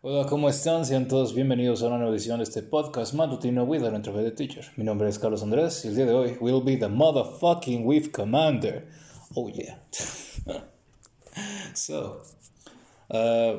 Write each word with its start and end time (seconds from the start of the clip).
Hola, 0.00 0.26
¿cómo 0.26 0.48
están? 0.48 0.86
Sean 0.86 1.08
todos 1.08 1.34
bienvenidos 1.34 1.82
a 1.82 1.88
una 1.88 1.96
nueva 1.96 2.12
edición 2.12 2.38
de 2.38 2.44
este 2.44 2.62
podcast 2.62 3.14
matutino 3.14 3.64
with 3.64 3.82
an 3.82 4.00
the 4.00 4.30
teacher. 4.30 4.64
Mi 4.76 4.84
nombre 4.84 5.08
es 5.08 5.18
Carlos 5.18 5.42
Andrés 5.42 5.84
y 5.84 5.88
el 5.88 5.96
día 5.96 6.06
de 6.06 6.14
hoy 6.14 6.36
will 6.40 6.62
be 6.62 6.76
the 6.76 6.86
motherfucking 6.86 7.84
with 7.84 8.12
commander. 8.12 8.86
Oh 9.34 9.48
yeah. 9.48 9.80
so, 11.74 12.22
uh, 13.10 13.56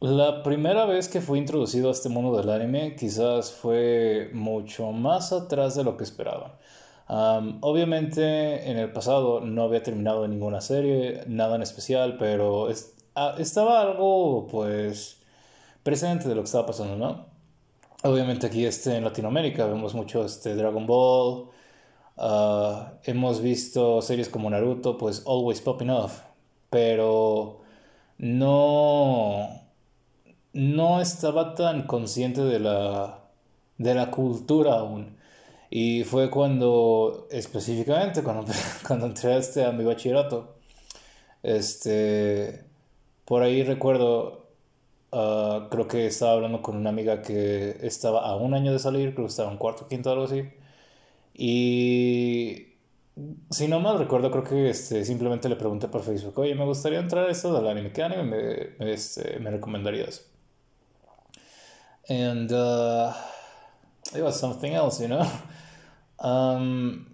la 0.00 0.42
primera 0.42 0.84
vez 0.84 1.08
que 1.08 1.22
fui 1.22 1.38
introducido 1.38 1.88
a 1.88 1.92
este 1.92 2.10
mundo 2.10 2.36
del 2.36 2.50
anime 2.50 2.94
quizás 2.94 3.50
fue 3.50 4.28
mucho 4.34 4.92
más 4.92 5.32
atrás 5.32 5.74
de 5.74 5.84
lo 5.84 5.96
que 5.96 6.04
esperaba. 6.04 6.58
Um, 7.08 7.60
obviamente 7.62 8.70
en 8.70 8.76
el 8.76 8.92
pasado 8.92 9.40
no 9.40 9.62
había 9.62 9.82
terminado 9.82 10.28
ninguna 10.28 10.60
serie, 10.60 11.22
nada 11.26 11.56
en 11.56 11.62
especial, 11.62 12.18
pero 12.18 12.68
Ah, 13.16 13.36
estaba 13.38 13.80
algo, 13.80 14.46
pues, 14.48 15.18
presente 15.82 16.28
de 16.28 16.34
lo 16.34 16.42
que 16.42 16.46
estaba 16.46 16.66
pasando, 16.66 16.96
¿no? 16.96 17.26
Obviamente 18.02 18.46
aquí 18.46 18.66
este, 18.66 18.96
en 18.96 19.04
Latinoamérica 19.04 19.66
vemos 19.66 19.94
mucho 19.94 20.24
este, 20.24 20.54
Dragon 20.56 20.86
Ball, 20.86 21.50
ah, 22.18 22.94
hemos 23.04 23.40
visto 23.40 24.02
series 24.02 24.28
como 24.28 24.50
Naruto, 24.50 24.98
pues, 24.98 25.24
always 25.26 25.60
popping 25.60 25.90
off, 25.90 26.22
pero 26.70 27.60
no, 28.18 29.48
no 30.52 31.00
estaba 31.00 31.54
tan 31.54 31.86
consciente 31.86 32.42
de 32.42 32.58
la, 32.60 33.20
de 33.78 33.94
la 33.94 34.10
cultura 34.10 34.74
aún. 34.80 35.16
Y 35.70 36.04
fue 36.04 36.30
cuando, 36.30 37.28
específicamente, 37.30 38.22
cuando, 38.22 38.52
cuando 38.86 39.06
entré 39.06 39.34
a, 39.34 39.38
este, 39.38 39.64
a 39.64 39.72
mi 39.72 39.84
bachillerato, 39.84 40.56
este, 41.42 42.63
por 43.24 43.42
ahí 43.42 43.62
recuerdo, 43.62 44.46
ah, 45.12 45.68
creo 45.70 45.88
que 45.88 46.06
estaba 46.06 46.32
hablando 46.32 46.62
con 46.62 46.76
una 46.76 46.90
amiga 46.90 47.22
que 47.22 47.76
estaba 47.82 48.22
a 48.26 48.36
un 48.36 48.54
año 48.54 48.72
de 48.72 48.78
salir, 48.78 49.14
creo 49.14 49.26
que 49.26 49.30
estaba 49.30 49.50
en 49.50 49.58
cuarto, 49.58 49.88
quinto, 49.88 50.10
algo 50.10 50.24
así. 50.24 50.44
Y 51.34 52.74
si 53.50 53.68
no 53.68 53.80
mal 53.80 53.98
recuerdo, 53.98 54.30
creo 54.30 54.44
que 54.44 54.70
este, 54.70 55.04
simplemente 55.04 55.48
le 55.48 55.56
pregunté 55.56 55.88
por 55.88 56.02
Facebook, 56.02 56.38
oye, 56.38 56.54
me 56.54 56.64
gustaría 56.64 56.98
entrar 57.00 57.28
a 57.28 57.30
esto 57.30 57.52
del 57.54 57.66
anime, 57.68 57.92
¿qué 57.92 58.02
anime 58.02 58.24
me, 58.78 58.92
este, 58.92 59.38
me 59.40 59.50
recomendarías? 59.50 60.26
And 62.08 62.52
uh, 62.52 63.12
it 64.14 64.22
was 64.22 64.38
something 64.38 64.72
else, 64.72 65.00
you 65.00 65.08
know? 65.08 65.26
Um, 66.16 67.13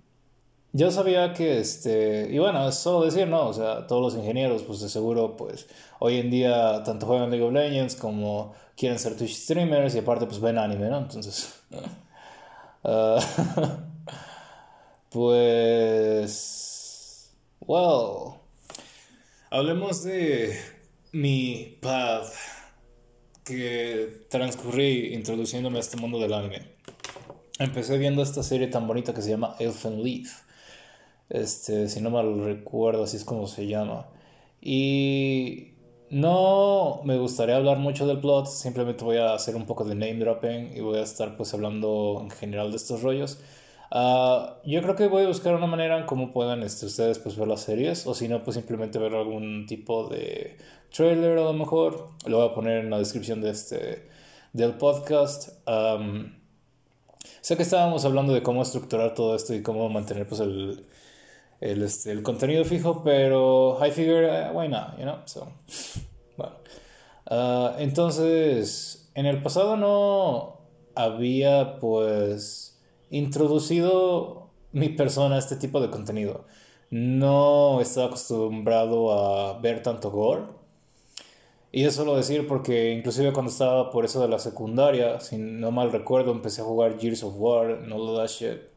yo 0.73 0.91
sabía 0.91 1.33
que, 1.33 1.59
este, 1.59 2.29
y 2.31 2.39
bueno, 2.39 2.69
es 2.69 2.77
solo 2.77 3.05
decir, 3.05 3.27
¿no? 3.27 3.49
O 3.49 3.53
sea, 3.53 3.87
todos 3.87 4.01
los 4.01 4.15
ingenieros, 4.15 4.63
pues 4.63 4.81
de 4.81 4.89
seguro, 4.89 5.37
pues 5.37 5.67
hoy 5.99 6.19
en 6.19 6.31
día 6.31 6.83
tanto 6.85 7.07
juegan 7.07 7.31
League 7.31 7.45
of 7.45 7.53
Legends 7.53 7.97
como 7.97 8.55
quieren 8.77 8.99
ser 8.99 9.17
Twitch 9.17 9.35
streamers 9.35 9.95
y 9.95 9.99
aparte, 9.99 10.27
pues 10.27 10.41
ven 10.41 10.59
anime, 10.59 10.89
¿no? 10.89 10.99
Entonces, 10.99 11.61
uh, 12.85 13.19
pues, 15.11 16.41
well, 17.61 18.35
hablemos 19.51 20.05
de 20.05 20.57
mi 21.13 21.79
path 21.83 22.33
que 23.45 24.27
transcurrí 24.31 25.15
introduciéndome 25.15 25.79
a 25.79 25.81
este 25.81 25.97
mundo 25.97 26.21
del 26.21 26.33
anime. 26.33 26.77
Empecé 27.59 27.99
viendo 27.99 28.23
esta 28.23 28.45
serie 28.45 28.69
tan 28.69 28.87
bonita 28.87 29.13
que 29.13 29.21
se 29.21 29.31
llama 29.31 29.57
Elfen 29.59 30.03
Leaf 30.05 30.50
este, 31.31 31.89
si 31.89 32.01
no 32.01 32.11
mal 32.11 32.45
recuerdo, 32.45 33.05
así 33.05 33.17
es 33.17 33.25
como 33.25 33.47
se 33.47 33.67
llama. 33.67 34.09
Y 34.61 35.73
no 36.11 37.01
me 37.05 37.17
gustaría 37.19 37.57
hablar 37.57 37.79
mucho 37.79 38.07
del 38.07 38.21
plot, 38.21 38.47
simplemente 38.47 39.05
voy 39.05 39.19
a 39.19 39.35
hacer 39.35 39.57
un 39.57 39.65
poco 39.65 39.85
de 39.85 39.95
name 39.95 40.17
dropping 40.17 40.77
y 40.77 40.81
voy 40.81 40.99
a 40.99 41.03
estar 41.03 41.37
pues 41.37 41.55
hablando 41.55 42.19
en 42.23 42.31
general 42.31 42.71
de 42.71 42.77
estos 42.77 43.03
rollos. 43.03 43.39
Ah, 43.93 44.59
yo 44.65 44.83
creo 44.83 44.97
que 44.97 45.09
voy 45.09 45.25
a 45.25 45.29
buscar 45.29 45.55
una 45.55 45.67
manera 45.67 45.99
en 45.99 46.07
cómo 46.07 46.33
puedan 46.33 46.63
este, 46.63 46.87
ustedes 46.87 47.19
pues 47.19 47.37
ver 47.37 47.49
las 47.49 47.63
series 47.63 48.07
o 48.07 48.15
si 48.15 48.29
no 48.29 48.45
pues 48.45 48.57
simplemente 48.57 48.99
ver 48.99 49.15
algún 49.15 49.67
tipo 49.67 50.09
de 50.09 50.57
trailer 50.93 51.39
a 51.39 51.45
lo 51.45 51.53
mejor. 51.53 52.09
Lo 52.27 52.39
voy 52.39 52.49
a 52.49 52.55
poner 52.55 52.85
en 52.85 52.91
la 52.91 52.99
descripción 52.99 53.41
de 53.41 53.51
este, 53.51 54.09
del 54.53 54.75
podcast. 54.75 55.51
sé 57.41 57.57
que 57.57 57.63
estábamos 57.63 58.05
hablando 58.05 58.33
de 58.33 58.43
cómo 58.43 58.63
estructurar 58.63 59.15
todo 59.15 59.35
esto 59.37 59.55
y 59.55 59.63
cómo 59.63 59.89
mantener 59.89 60.27
pues 60.27 60.41
el, 60.41 60.85
el, 61.61 61.83
este, 61.83 62.11
el 62.13 62.23
contenido 62.23 62.65
fijo, 62.65 63.03
pero 63.05 63.79
I 63.85 63.91
figure, 63.91 64.27
uh, 64.27 64.57
why 64.57 64.69
not, 64.69 64.97
you 64.99 65.05
know? 65.05 65.19
So, 65.27 65.49
bueno. 66.37 66.55
Uh, 67.31 67.79
entonces, 67.79 69.11
en 69.15 69.27
el 69.27 69.43
pasado 69.43 69.77
no 69.77 70.61
había 70.95 71.79
pues 71.79 72.81
introducido 73.11 74.51
mi 74.73 74.89
persona 74.89 75.37
a 75.37 75.39
este 75.39 75.57
tipo 75.57 75.81
de 75.81 75.91
contenido. 75.91 76.47
No 76.91 77.81
estaba 77.81 78.07
acostumbrado 78.07 79.13
a 79.13 79.59
ver 79.61 79.83
tanto 79.83 80.11
gore. 80.11 80.45
Y 81.73 81.85
eso 81.85 82.05
lo 82.05 82.17
decir 82.17 82.49
porque 82.49 82.91
inclusive 82.91 83.33
cuando 83.33 83.53
estaba 83.53 83.91
por 83.91 84.05
eso 84.05 84.21
de 84.21 84.29
la 84.29 84.41
secundaria, 84.41 85.21
si 85.21 85.39
no 85.39 85.71
mal 85.71 85.93
recuerdo, 85.93 86.33
empecé 86.33 86.63
a 86.63 86.65
jugar 86.65 86.99
Gears 86.99 87.23
of 87.23 87.35
War, 87.37 87.81
no 87.83 87.97
lo 87.97 88.17
that 88.17 88.29
shit. 88.29 88.70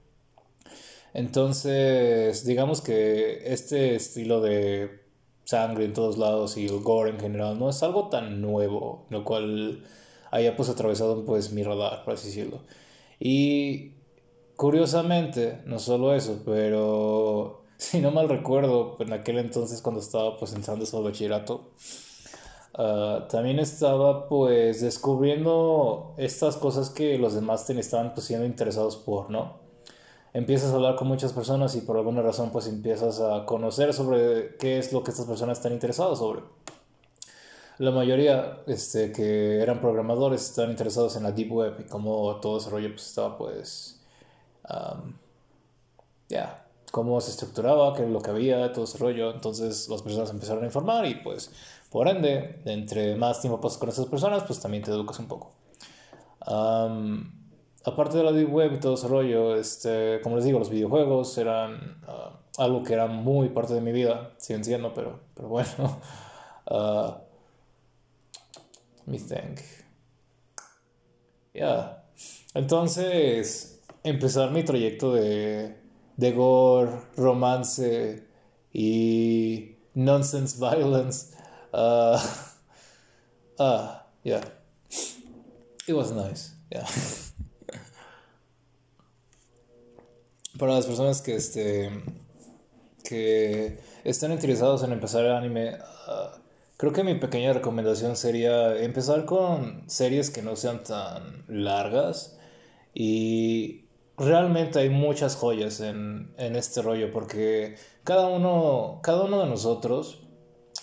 Entonces, 1.13 2.45
digamos 2.45 2.81
que 2.81 3.53
este 3.53 3.95
estilo 3.95 4.41
de 4.41 5.03
sangre 5.45 5.85
en 5.85 5.93
todos 5.93 6.17
lados 6.17 6.57
y 6.57 6.65
el 6.65 6.79
gore 6.81 7.11
en 7.11 7.19
general 7.19 7.59
no 7.59 7.69
es 7.69 7.83
algo 7.83 8.09
tan 8.09 8.41
nuevo, 8.41 9.05
lo 9.09 9.23
cual 9.23 9.83
haya 10.31 10.55
pues 10.55 10.69
atravesado 10.69 11.25
pues 11.25 11.51
mi 11.53 11.63
radar, 11.63 12.03
por 12.03 12.15
así 12.15 12.27
decirlo. 12.27 12.61
Y 13.19 13.93
curiosamente, 14.55 15.61
no 15.65 15.79
solo 15.79 16.15
eso, 16.15 16.41
pero 16.45 17.63
si 17.77 17.99
no 18.01 18.11
mal 18.11 18.29
recuerdo, 18.29 18.97
en 18.99 19.13
aquel 19.13 19.37
entonces 19.37 19.81
cuando 19.81 20.01
estaba 20.01 20.37
pues 20.37 20.53
entrando 20.53 20.85
a 20.85 21.01
bachillerato, 21.01 21.71
uh, 22.77 23.27
también 23.29 23.59
estaba 23.59 24.27
pues 24.27 24.81
descubriendo 24.81 26.15
estas 26.17 26.57
cosas 26.57 26.89
que 26.89 27.17
los 27.19 27.35
demás 27.35 27.69
estaban 27.69 28.13
pues 28.15 28.25
siendo 28.25 28.45
interesados 28.45 28.97
por, 28.97 29.29
¿no? 29.29 29.62
Empiezas 30.33 30.71
a 30.71 30.75
hablar 30.75 30.95
con 30.95 31.07
muchas 31.07 31.31
personas 31.31 31.75
y 31.75 31.81
por 31.81 31.97
alguna 31.97 32.21
razón 32.21 32.49
pues 32.51 32.67
empiezas 32.67 33.19
a 33.19 33.45
conocer 33.45 33.93
sobre 33.93 34.57
qué 34.57 34.79
es 34.79 34.91
lo 34.91 35.03
que 35.03 35.11
estas 35.11 35.25
personas 35.25 35.59
están 35.59 35.73
interesadas 35.73 36.17
sobre. 36.17 36.41
La 37.77 37.91
mayoría 37.91 38.59
este, 38.67 39.11
que 39.11 39.59
eran 39.61 39.79
programadores 39.79 40.41
están 40.41 40.69
interesados 40.69 41.15
en 41.15 41.23
la 41.23 41.31
Deep 41.31 41.51
Web 41.51 41.75
y 41.79 41.83
cómo 41.85 42.35
todo 42.37 42.57
ese 42.57 42.69
rollo 42.69 42.89
pues, 42.89 43.07
estaba 43.07 43.37
pues... 43.37 43.99
ya, 46.29 46.65
cómo 46.91 47.19
se 47.21 47.31
estructuraba, 47.31 47.93
qué 47.95 48.03
es 48.03 48.09
lo 48.09 48.21
que 48.21 48.31
había, 48.31 48.71
todo 48.73 48.85
ese 48.85 48.97
rollo. 48.97 49.31
Entonces 49.31 49.89
las 49.89 50.01
personas 50.01 50.29
empezaron 50.29 50.63
a 50.63 50.67
informar 50.67 51.05
y 51.05 51.15
pues 51.15 51.51
por 51.89 52.07
ende, 52.07 52.61
entre 52.65 53.15
más 53.15 53.39
tiempo 53.41 53.61
pasas 53.61 53.77
con 53.77 53.89
esas 53.89 54.07
personas, 54.07 54.43
pues 54.43 54.59
también 54.59 54.83
te 54.83 54.91
educas 54.91 55.19
un 55.19 55.27
poco 55.27 55.51
aparte 57.85 58.17
de 58.17 58.23
la 58.23 58.31
Deep 58.31 58.51
Web 58.51 58.73
y 58.73 58.79
todo 58.79 58.95
ese 58.95 59.07
rollo, 59.07 59.55
este, 59.55 60.19
como 60.21 60.35
les 60.35 60.45
digo, 60.45 60.59
los 60.59 60.69
videojuegos 60.69 61.37
eran 61.37 62.01
ah, 62.07 62.39
algo 62.57 62.83
que 62.83 62.93
era 62.93 63.07
muy 63.07 63.49
parte 63.49 63.73
de 63.73 63.81
mi 63.81 63.91
vida, 63.91 64.31
siguen 64.37 64.63
siendo, 64.63 64.93
pero, 64.93 65.19
pero 65.35 65.47
bueno. 65.49 65.99
Uh, 66.65 67.11
me 69.05 69.19
think. 69.19 69.59
Yeah. 71.53 72.03
Entonces, 72.53 73.81
empezar 74.03 74.51
mi 74.51 74.63
trayecto 74.63 75.13
de, 75.13 75.75
de 76.15 76.31
gore, 76.31 77.01
romance 77.17 78.25
y 78.71 79.75
nonsense 79.93 80.57
violence. 80.57 81.35
Uh, 81.73 82.19
uh, 83.59 83.95
yeah. 84.23 84.43
It 85.85 85.93
was 85.93 86.11
nice. 86.11 86.55
Yeah. 86.71 86.87
para 90.57 90.73
las 90.73 90.85
personas 90.85 91.21
que, 91.21 91.35
este, 91.35 91.89
que 93.03 93.79
están 94.03 94.31
interesados 94.31 94.83
en 94.83 94.91
empezar 94.91 95.25
el 95.25 95.31
anime, 95.31 95.77
ah, 96.07 96.39
creo 96.77 96.93
que 96.93 97.03
mi 97.03 97.15
pequeña 97.15 97.53
recomendación 97.53 98.15
sería 98.15 98.81
empezar 98.81 99.25
con 99.25 99.89
series 99.89 100.29
que 100.29 100.41
no 100.41 100.55
sean 100.55 100.83
tan 100.83 101.43
largas 101.47 102.37
y 102.93 103.85
realmente 104.17 104.79
hay 104.79 104.89
muchas 104.89 105.35
joyas 105.35 105.79
en, 105.79 106.33
en 106.37 106.55
este 106.55 106.81
rollo 106.81 107.11
porque 107.11 107.75
cada 108.03 108.27
uno, 108.27 108.99
cada 109.01 109.23
uno 109.23 109.39
de 109.41 109.47
nosotros, 109.47 110.21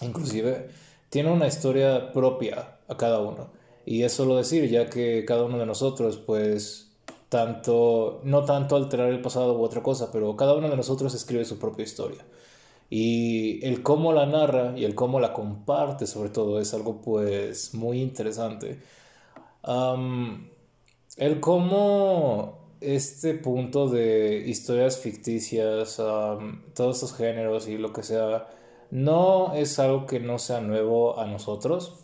inclusive, 0.01 0.69
tiene 1.11 1.31
una 1.31 1.47
historia 1.47 2.13
propia 2.13 2.79
a 2.89 2.97
cada 2.97 3.21
uno. 3.21 3.53
Y 3.85 4.03
es 4.05 4.13
solo 4.13 4.37
decir, 4.37 4.69
ya 4.69 4.89
que 4.89 5.25
cada 5.25 5.45
uno 5.45 5.59
de 5.59 5.67
nosotros, 5.67 6.19
pues, 6.19 6.90
tanto, 7.31 8.21
no 8.25 8.45
tanto 8.45 8.77
alterar 8.77 9.09
el 9.09 9.23
pasado 9.23 9.57
u 9.57 9.63
otra 9.63 9.83
cosa, 9.83 10.13
pero 10.13 10.37
cada 10.37 10.55
uno 10.55 10.69
de 10.69 10.77
nosotros 10.77 11.15
escribe 11.15 11.47
su 11.47 11.59
propia 11.59 11.85
historia. 11.85 12.27
Y 12.91 13.65
el 13.65 13.83
cómo 13.85 14.13
la 14.13 14.27
narra 14.27 14.77
y 14.77 14.85
el 14.85 14.97
cómo 14.97 15.21
la 15.21 15.33
comparte 15.33 16.09
sobre 16.09 16.31
todo 16.31 16.61
es 16.61 16.75
algo 16.75 17.01
pues 17.01 17.73
muy 17.73 18.03
interesante. 18.03 18.81
el 21.17 21.41
cómo 21.41 22.59
este 22.81 23.35
punto 23.35 23.89
de 23.89 24.45
historias 24.47 24.99
ficticias, 24.99 25.97
todos 25.97 26.97
estos 26.97 27.15
géneros 27.15 27.69
y 27.69 27.79
lo 27.79 27.93
que 27.93 28.03
sea, 28.03 28.49
no 28.91 29.55
es 29.55 29.79
algo 29.79 30.07
que 30.07 30.19
no 30.19 30.41
sea 30.41 30.61
nuevo 30.61 31.21
a 31.21 31.27
nosotros. 31.27 31.95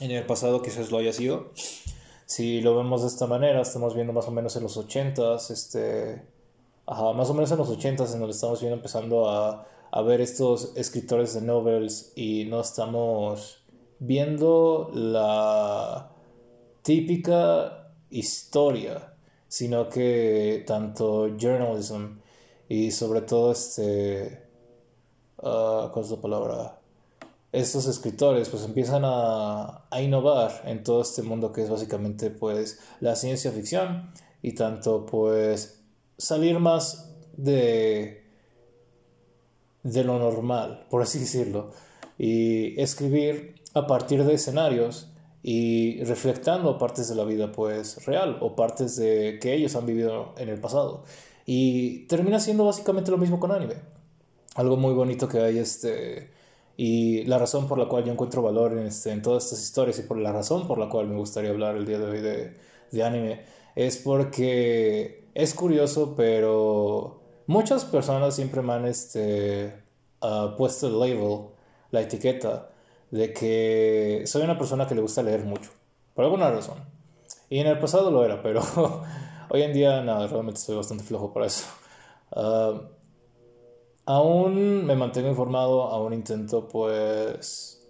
En 0.00 0.12
el 0.12 0.24
pasado 0.24 0.62
quizás 0.62 0.90
lo 0.90 0.96
haya 0.96 1.12
sido. 1.12 1.50
Si 2.30 2.60
lo 2.60 2.76
vemos 2.76 3.02
de 3.02 3.08
esta 3.08 3.26
manera, 3.26 3.60
estamos 3.60 3.96
viendo 3.96 4.12
más 4.12 4.28
o 4.28 4.30
menos 4.30 4.54
en 4.54 4.62
los 4.62 4.76
80s, 4.78 5.50
este, 5.50 6.22
más 6.86 7.28
o 7.28 7.34
menos 7.34 7.50
en 7.50 7.58
los 7.58 7.68
80s 7.68 8.12
en 8.12 8.20
donde 8.20 8.30
estamos 8.30 8.60
viendo 8.60 8.76
empezando 8.76 9.28
a, 9.28 9.66
a 9.90 10.02
ver 10.02 10.20
estos 10.20 10.76
escritores 10.76 11.34
de 11.34 11.40
novels 11.40 12.12
y 12.14 12.44
no 12.44 12.60
estamos 12.60 13.64
viendo 13.98 14.92
la 14.94 16.12
típica 16.82 17.94
historia, 18.10 19.16
sino 19.48 19.88
que 19.88 20.62
tanto 20.68 21.36
journalism 21.36 22.20
y 22.68 22.92
sobre 22.92 23.22
todo 23.22 23.50
este, 23.50 24.46
uh, 25.38 25.90
¿cuál 25.90 26.04
es 26.04 26.10
la 26.12 26.20
palabra? 26.20 26.79
Estos 27.52 27.86
escritores 27.86 28.48
pues 28.48 28.64
empiezan 28.64 29.02
a, 29.04 29.86
a 29.90 30.02
innovar 30.02 30.62
en 30.66 30.84
todo 30.84 31.02
este 31.02 31.22
mundo 31.22 31.52
que 31.52 31.62
es 31.62 31.70
básicamente 31.70 32.30
pues 32.30 32.78
la 33.00 33.16
ciencia 33.16 33.50
ficción 33.50 34.12
y 34.40 34.52
tanto 34.52 35.04
pues 35.06 35.82
salir 36.16 36.58
más 36.60 37.12
de 37.36 38.20
de 39.82 40.04
lo 40.04 40.18
normal, 40.18 40.86
por 40.90 41.02
así 41.02 41.18
decirlo, 41.18 41.70
y 42.18 42.80
escribir 42.80 43.54
a 43.74 43.86
partir 43.86 44.24
de 44.24 44.34
escenarios 44.34 45.08
y 45.42 46.02
reflectando 46.04 46.76
partes 46.76 47.08
de 47.08 47.14
la 47.14 47.24
vida 47.24 47.50
pues 47.50 48.04
real 48.04 48.38
o 48.40 48.54
partes 48.54 48.96
de 48.96 49.38
que 49.40 49.54
ellos 49.54 49.74
han 49.74 49.86
vivido 49.86 50.34
en 50.36 50.48
el 50.48 50.60
pasado. 50.60 51.04
Y 51.46 52.06
termina 52.06 52.38
siendo 52.40 52.64
básicamente 52.64 53.10
lo 53.10 53.16
mismo 53.16 53.40
con 53.40 53.52
anime. 53.52 53.76
Algo 54.54 54.76
muy 54.76 54.92
bonito 54.92 55.28
que 55.28 55.38
hay 55.38 55.58
este 55.58 56.30
y 56.80 57.24
la 57.24 57.38
razón 57.38 57.68
por 57.68 57.78
la 57.78 57.86
cual 57.88 58.04
yo 58.04 58.12
encuentro 58.12 58.42
valor 58.42 58.72
en, 58.72 58.86
este, 58.86 59.10
en 59.10 59.22
todas 59.22 59.44
estas 59.44 59.62
historias 59.62 59.98
y 59.98 60.02
por 60.02 60.16
la 60.18 60.32
razón 60.32 60.66
por 60.66 60.78
la 60.78 60.88
cual 60.88 61.08
me 61.08 61.16
gustaría 61.16 61.50
hablar 61.50 61.76
el 61.76 61.86
día 61.86 61.98
de 61.98 62.04
hoy 62.04 62.20
de, 62.20 62.56
de 62.90 63.02
anime 63.02 63.44
es 63.74 63.98
porque 63.98 65.28
es 65.34 65.54
curioso 65.54 66.14
pero 66.16 67.20
Muchas 67.50 67.84
personas 67.84 68.36
siempre 68.36 68.62
me 68.62 68.74
han 68.74 68.84
este, 68.84 69.82
uh, 70.22 70.56
puesto 70.56 70.86
el 70.86 71.00
label, 71.00 71.48
la 71.90 72.00
etiqueta, 72.00 72.70
de 73.10 73.32
que 73.32 74.22
soy 74.24 74.42
una 74.42 74.56
persona 74.56 74.86
que 74.86 74.94
le 74.94 75.00
gusta 75.00 75.24
leer 75.24 75.42
mucho, 75.42 75.72
por 76.14 76.26
alguna 76.26 76.48
razón. 76.48 76.78
Y 77.48 77.58
en 77.58 77.66
el 77.66 77.80
pasado 77.80 78.12
lo 78.12 78.24
era, 78.24 78.40
pero 78.40 78.62
hoy 79.50 79.62
en 79.62 79.72
día 79.72 80.00
nada, 80.00 80.28
realmente 80.28 80.60
estoy 80.60 80.76
bastante 80.76 81.02
flojo 81.02 81.32
para 81.32 81.46
eso. 81.46 81.64
Uh, 82.36 82.82
aún 84.10 84.86
me 84.86 84.96
mantengo 84.96 85.28
informado, 85.28 85.84
aún 85.84 86.12
intento 86.12 86.66
pues 86.68 87.80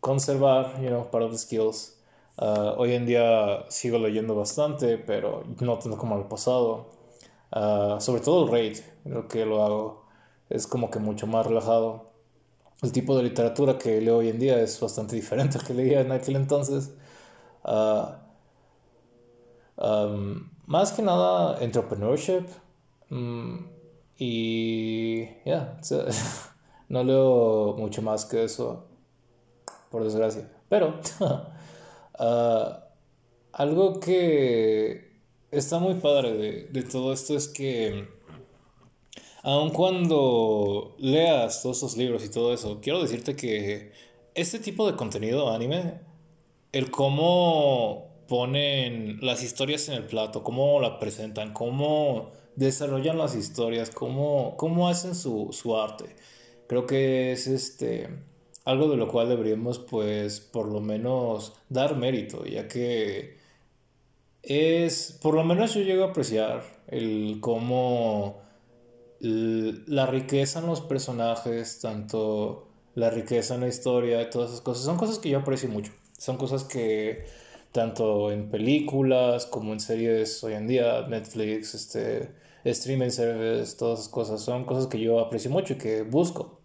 conservar, 0.00 0.80
you 0.80 0.88
know, 0.88 1.10
part 1.10 1.24
of 1.24 1.32
the 1.32 1.38
skills. 1.38 1.98
Uh, 2.36 2.74
hoy 2.78 2.94
en 2.94 3.06
día 3.06 3.64
sigo 3.68 3.98
leyendo 3.98 4.34
bastante, 4.34 4.98
pero 4.98 5.44
no 5.60 5.78
tanto 5.78 5.98
como 5.98 6.16
el 6.18 6.24
pasado. 6.24 6.86
Ah, 7.52 7.98
sobre 8.00 8.20
todo 8.22 8.44
el 8.44 8.50
raid, 8.50 8.78
lo 9.04 9.28
que 9.28 9.46
lo 9.46 9.62
hago 9.62 10.04
es 10.50 10.66
como 10.66 10.90
que 10.90 10.98
mucho 10.98 11.26
más 11.26 11.46
relajado. 11.46 12.10
El 12.82 12.92
tipo 12.92 13.16
de 13.16 13.24
literatura 13.24 13.78
que 13.78 14.00
leo 14.00 14.18
hoy 14.18 14.28
en 14.30 14.38
día 14.38 14.60
es 14.60 14.80
bastante 14.80 15.16
diferente 15.16 15.58
al 15.58 15.64
que 15.66 15.74
leía 15.74 16.00
en 16.00 16.12
aquel 16.12 16.36
entonces. 16.36 16.94
Uh, 17.64 18.06
más 20.66 20.92
que 20.92 21.02
nada, 21.02 21.58
entrepreneurship. 21.62 22.46
Um, 23.10 23.74
y 24.16 24.93
ya, 25.44 25.78
no 26.88 27.04
leo 27.04 27.74
mucho 27.78 28.02
más 28.02 28.24
que 28.24 28.44
eso, 28.44 28.86
por 29.90 30.04
desgracia. 30.04 30.50
Pero 30.68 31.00
uh, 31.20 32.74
algo 33.52 34.00
que 34.00 35.20
está 35.50 35.78
muy 35.78 35.94
padre 35.94 36.66
de, 36.68 36.82
todo 36.82 37.12
esto 37.12 37.36
es 37.36 37.48
que 37.48 38.08
aun 39.42 39.70
cuando 39.70 40.96
leas 40.98 41.62
todos 41.62 41.78
esos 41.78 41.96
libros 41.96 42.24
y 42.24 42.30
todo 42.30 42.52
eso, 42.52 42.80
quiero 42.80 43.00
decirte 43.02 43.36
que 43.36 43.92
este 44.34 44.58
tipo 44.58 44.90
de 44.90 44.96
contenido 44.96 45.52
anime, 45.52 46.00
el 46.72 46.90
cómo 46.90 48.08
ponen 48.26 49.18
las 49.20 49.42
historias 49.42 49.88
en 49.88 49.94
el 49.94 50.06
plato, 50.06 50.42
cómo 50.42 50.80
la 50.80 50.98
presentan, 50.98 51.52
cómo 51.52 52.32
desarrollan 52.56 53.18
las 53.18 53.34
historias, 53.34 53.90
cómo, 53.90 54.56
cómo 54.56 54.88
hacen 54.88 55.14
su, 55.14 55.48
su 55.52 55.76
arte, 55.76 56.16
creo 56.66 56.86
que 56.86 57.32
es 57.32 57.46
este 57.46 58.08
algo 58.64 58.88
de 58.88 58.96
lo 58.96 59.08
cual 59.08 59.28
deberíamos 59.28 59.78
pues 59.78 60.40
por 60.40 60.66
lo 60.68 60.80
menos 60.80 61.52
dar 61.68 61.96
mérito, 61.96 62.46
ya 62.46 62.66
que 62.66 63.36
es, 64.42 65.18
por 65.22 65.34
lo 65.34 65.44
menos 65.44 65.74
yo 65.74 65.82
llego 65.82 66.04
a 66.04 66.08
apreciar 66.08 66.62
el 66.88 67.38
cómo 67.40 68.42
la 69.20 70.06
riqueza 70.06 70.60
en 70.60 70.66
los 70.66 70.82
personajes, 70.82 71.80
tanto 71.80 72.68
la 72.94 73.10
riqueza 73.10 73.54
en 73.54 73.62
la 73.62 73.68
historia 73.68 74.20
y 74.22 74.30
todas 74.30 74.50
esas 74.50 74.60
cosas, 74.60 74.84
son 74.84 74.96
cosas 74.96 75.18
que 75.18 75.30
yo 75.30 75.38
aprecio 75.38 75.68
mucho. 75.68 75.92
Son 76.18 76.36
cosas 76.36 76.64
que 76.64 77.24
tanto 77.72 78.30
en 78.30 78.50
películas 78.50 79.46
como 79.46 79.72
en 79.72 79.80
series 79.80 80.44
hoy 80.44 80.54
en 80.54 80.66
día, 80.66 81.06
Netflix, 81.08 81.74
este, 81.74 82.30
streaming 82.64 83.10
service, 83.10 83.76
todas 83.76 84.00
esas 84.00 84.10
cosas, 84.10 84.40
son 84.40 84.64
cosas 84.64 84.86
que 84.86 85.00
yo 85.00 85.20
aprecio 85.20 85.50
mucho 85.50 85.74
y 85.74 85.78
que 85.78 86.02
busco. 86.02 86.60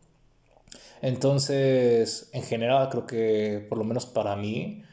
Entonces, 1.02 2.30
en 2.34 2.44
general, 2.44 2.90
creo 2.90 3.06
que 3.06 3.66
por 3.70 3.78
lo 3.78 3.84
menos 3.84 4.06
para 4.06 4.36
mí, 4.36 4.84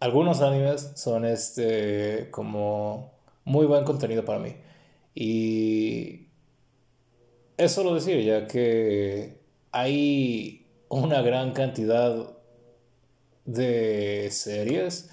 algunos 0.00 0.40
animes 0.40 0.92
son 0.96 1.24
este 1.24 2.28
como 2.30 3.12
muy 3.44 3.66
buen 3.66 3.84
contenido 3.84 4.24
para 4.24 4.38
mí. 4.38 4.56
Y 5.14 6.28
eso 7.56 7.84
lo 7.84 7.94
decir, 7.94 8.22
ya 8.24 8.46
que 8.46 9.38
hay 9.72 10.66
una 10.88 11.22
gran 11.22 11.52
cantidad 11.52 12.36
de 13.44 14.28
series, 14.30 15.10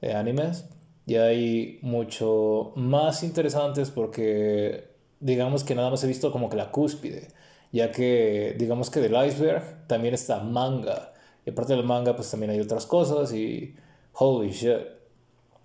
de 0.00 0.14
animes, 0.14 0.66
y 1.06 1.16
hay 1.16 1.78
mucho 1.82 2.72
más 2.76 3.22
interesantes 3.22 3.90
porque 3.90 4.90
digamos 5.20 5.64
que 5.64 5.74
nada 5.74 5.90
más 5.90 6.02
he 6.04 6.06
visto 6.06 6.32
como 6.32 6.48
que 6.48 6.56
la 6.56 6.70
cúspide, 6.70 7.28
ya 7.72 7.92
que 7.92 8.56
digamos 8.58 8.90
que 8.90 9.00
del 9.00 9.14
iceberg 9.26 9.86
también 9.86 10.14
está 10.14 10.40
manga, 10.40 11.12
y 11.44 11.50
aparte 11.50 11.74
del 11.74 11.84
manga 11.84 12.16
pues 12.16 12.30
también 12.30 12.50
hay 12.50 12.60
otras 12.60 12.86
cosas 12.86 13.32
y 13.32 13.74
holy 14.14 14.50
shit. 14.50 14.78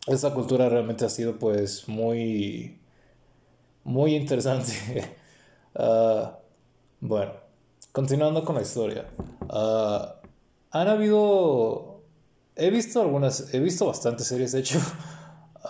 Esta 0.08 0.34
cultura 0.34 0.70
realmente 0.70 1.04
ha 1.06 1.10
sido 1.10 1.39
pues 1.39 1.88
muy, 1.88 2.80
muy 3.84 4.15
interesante. 4.15 4.74
Ah, 5.77 6.39
bueno, 7.01 7.34
continuando 7.92 8.46
con 8.46 8.56
la 8.56 8.62
historia. 8.62 9.08
Ah, 9.50 10.22
han 10.72 10.88
habido, 10.88 12.01
he 12.56 12.70
visto 12.70 13.01
algunas, 13.01 13.54
he 13.54 13.60
visto 13.60 13.86
bastantes 13.86 14.27
series 14.27 14.54
de 14.54 14.60
hecho. 14.60 14.80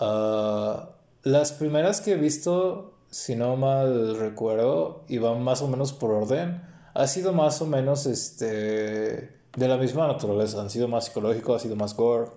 Ah, 0.00 0.90
las 1.22 1.52
primeras 1.52 2.00
que 2.00 2.12
he 2.12 2.16
visto, 2.16 2.94
si 3.10 3.36
no 3.36 3.56
mal 3.56 4.18
recuerdo, 4.18 5.04
y 5.08 5.18
van 5.18 5.42
más 5.42 5.62
o 5.62 5.68
menos 5.68 5.92
por 5.92 6.10
orden, 6.10 6.62
ha 6.94 7.06
sido 7.06 7.32
más 7.32 7.60
o 7.62 7.66
menos 7.66 8.06
este, 8.06 8.46
de 8.46 9.68
la 9.68 9.76
misma 9.76 10.06
naturaleza. 10.06 10.60
Han 10.60 10.70
sido 10.70 10.88
más 10.88 11.06
psicológicos, 11.06 11.56
ha 11.56 11.58
sido 11.60 11.76
más 11.76 11.94
gore 11.94 12.30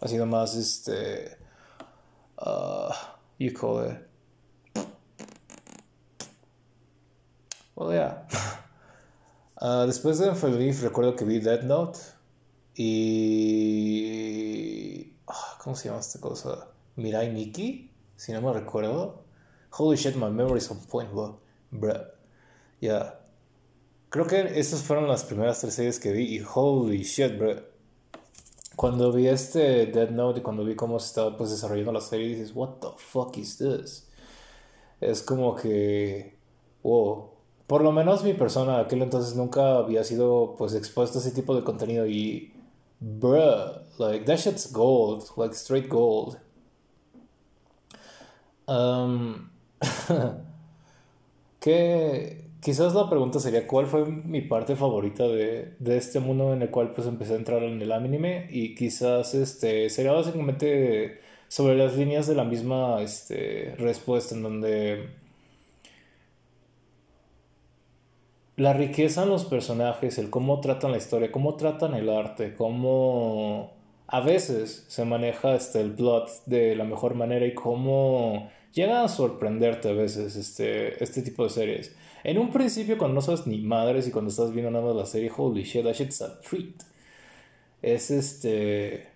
ha 0.00 0.08
sido 0.08 0.26
más 0.26 0.56
este 0.56 1.38
uh, 2.38 2.92
you 3.38 3.52
call 3.52 3.86
it 3.86 3.98
well 7.76 7.92
yeah 7.92 8.26
uh, 9.60 9.84
después 9.86 10.18
de 10.18 10.34
Feliz 10.34 10.80
recuerdo 10.80 11.14
que 11.16 11.24
vi 11.26 11.38
Dead 11.38 11.62
Note 11.64 11.98
y 12.74 14.00
¿cómo 15.58 15.76
se 15.76 15.88
llama 15.88 16.00
esta 16.00 16.18
cosa? 16.18 16.69
Mirai 16.96 17.32
Nikki 17.32 17.90
si 18.16 18.32
no 18.32 18.40
me 18.40 18.52
recuerdo. 18.52 19.24
Holy 19.70 19.96
shit 19.96 20.16
my 20.16 20.28
memory's 20.28 20.70
on 20.70 20.78
point 20.86 21.10
bro. 21.12 21.40
Bruh 21.72 22.06
yeah 22.80 23.20
creo 24.10 24.26
que 24.26 24.58
esas 24.58 24.82
fueron 24.82 25.08
las 25.08 25.24
primeras 25.24 25.60
tres 25.60 25.74
series 25.74 26.00
que 26.00 26.12
vi 26.12 26.36
y 26.36 26.42
holy 26.42 27.02
shit 27.02 27.38
bro. 27.38 27.70
Cuando 28.76 29.12
vi 29.12 29.28
este 29.28 29.86
Dead 29.86 30.10
Note 30.10 30.40
y 30.40 30.42
cuando 30.42 30.64
vi 30.64 30.74
cómo 30.74 30.98
se 30.98 31.08
estaba 31.08 31.36
pues, 31.36 31.50
desarrollando 31.50 31.92
la 31.92 32.00
serie, 32.00 32.28
dices, 32.28 32.52
what 32.54 32.80
the 32.80 32.88
fuck 32.96 33.36
is 33.36 33.58
this? 33.58 34.08
Es 35.00 35.22
como 35.22 35.54
que, 35.54 36.38
wow, 36.82 37.30
por 37.66 37.82
lo 37.82 37.92
menos 37.92 38.24
mi 38.24 38.32
persona 38.34 38.80
aquel 38.80 39.02
entonces 39.02 39.36
nunca 39.36 39.76
había 39.76 40.02
sido 40.02 40.54
pues 40.56 40.74
expuesto 40.74 41.18
a 41.18 41.20
ese 41.20 41.30
tipo 41.30 41.54
de 41.54 41.62
contenido 41.62 42.06
y 42.06 42.54
bruh, 43.00 43.82
like 43.98 44.24
that 44.24 44.38
shit's 44.38 44.72
gold, 44.72 45.24
like 45.36 45.54
straight 45.54 45.88
gold. 45.88 46.38
Que 51.60 52.44
quizás 52.60 52.94
la 52.94 53.10
pregunta 53.10 53.38
sería 53.40 53.66
cuál 53.66 53.86
fue 53.86 54.06
mi 54.06 54.40
parte 54.40 54.76
favorita 54.76 55.24
de, 55.24 55.74
de, 55.78 55.96
este 55.96 56.20
mundo 56.20 56.54
en 56.54 56.62
el 56.62 56.70
cual 56.70 56.92
pues 56.94 57.06
empecé 57.06 57.34
a 57.34 57.36
entrar 57.36 57.62
en 57.62 57.82
el 57.82 57.92
anime 57.92 58.46
y 58.50 58.74
quizás 58.74 59.34
este 59.34 59.90
sería 59.90 60.12
básicamente 60.12 61.20
sobre 61.48 61.76
las 61.76 61.96
líneas 61.96 62.26
de 62.28 62.34
la 62.34 62.44
misma 62.44 63.02
este, 63.02 63.74
respuesta 63.76 64.34
en 64.34 64.42
donde 64.42 65.10
la 68.56 68.72
riqueza 68.74 69.22
en 69.24 69.30
los 69.30 69.44
personajes, 69.46 70.18
el 70.18 70.30
cómo 70.30 70.60
tratan 70.60 70.92
la 70.92 70.98
historia, 70.98 71.32
cómo 71.32 71.56
tratan 71.56 71.94
el 71.94 72.08
arte, 72.10 72.54
cómo 72.54 73.72
a 74.06 74.20
veces 74.20 74.84
se 74.88 75.04
maneja 75.04 75.54
este, 75.54 75.80
el 75.80 75.92
plot 75.94 76.44
de 76.46 76.76
la 76.76 76.84
mejor 76.84 77.14
manera 77.14 77.46
y 77.46 77.54
cómo 77.54 78.50
llega 78.72 79.04
a 79.04 79.08
sorprenderte 79.08 79.88
a 79.88 79.92
veces 79.92 80.36
este, 80.36 81.02
este 81.02 81.22
tipo 81.22 81.44
de 81.44 81.50
series. 81.50 81.96
En 82.22 82.38
un 82.38 82.50
principio, 82.50 82.98
cuando 82.98 83.14
no 83.14 83.20
sabes 83.20 83.46
ni 83.46 83.58
madres 83.60 84.06
y 84.06 84.10
cuando 84.10 84.30
estás 84.30 84.52
viendo 84.52 84.70
nada 84.70 84.84
más 84.84 84.96
la 84.96 85.06
serie, 85.06 85.30
holy 85.34 85.62
shit, 85.62 85.84
that 85.84 85.94
shit's 85.94 86.20
a 86.22 86.40
treat. 86.40 86.82
Es 87.82 88.10
este. 88.10 89.08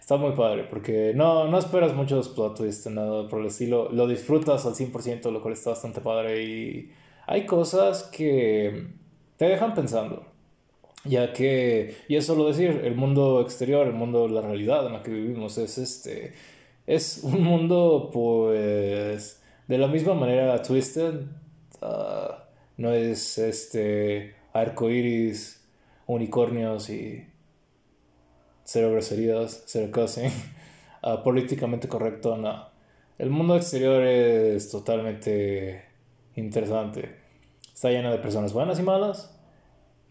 Está 0.00 0.16
muy 0.16 0.32
padre 0.32 0.64
porque 0.64 1.12
no, 1.14 1.46
no 1.46 1.58
esperas 1.58 1.94
muchos 1.94 2.28
plot 2.28 2.56
twists, 2.56 2.90
nada 2.90 3.28
por 3.28 3.40
el 3.40 3.46
estilo. 3.46 3.88
Lo 3.92 4.08
disfrutas 4.08 4.66
al 4.66 4.74
100%, 4.74 5.30
lo 5.30 5.40
cual 5.40 5.54
está 5.54 5.70
bastante 5.70 6.00
padre 6.00 6.42
y 6.42 6.90
hay 7.26 7.46
cosas 7.46 8.04
que 8.04 8.88
te 9.36 9.44
dejan 9.44 9.74
pensando, 9.74 10.26
ya 11.04 11.32
que, 11.32 11.96
y 12.08 12.16
es 12.16 12.26
solo 12.26 12.46
decir, 12.46 12.82
el 12.84 12.94
mundo 12.96 13.40
exterior, 13.40 13.86
el 13.86 13.92
mundo, 13.92 14.28
la 14.28 14.40
realidad 14.40 14.86
en 14.86 14.92
la 14.94 15.02
que 15.02 15.12
vivimos 15.12 15.56
es 15.58 15.78
este, 15.78 16.34
es 16.94 17.20
un 17.22 17.42
mundo 17.42 18.10
pues 18.12 19.40
de 19.66 19.78
la 19.78 19.86
misma 19.86 20.14
manera 20.14 20.60
twisted, 20.62 21.22
ah, 21.80 22.44
no 22.76 22.92
es 22.92 23.38
este 23.38 24.34
arcoiris, 24.52 25.64
unicornios 26.06 26.90
y 26.90 27.26
cero 28.64 28.90
groserías, 28.92 29.62
cero 29.66 29.90
cussing, 29.92 30.30
uh, 31.02 31.22
políticamente 31.24 31.88
correcto, 31.88 32.36
no. 32.36 32.70
El 33.18 33.30
mundo 33.30 33.56
exterior 33.56 34.02
es 34.02 34.70
totalmente 34.70 35.84
interesante. 36.34 37.16
Está 37.72 37.90
llena 37.90 38.10
de 38.10 38.18
personas 38.18 38.52
buenas 38.52 38.78
y 38.78 38.82
malas. 38.82 39.31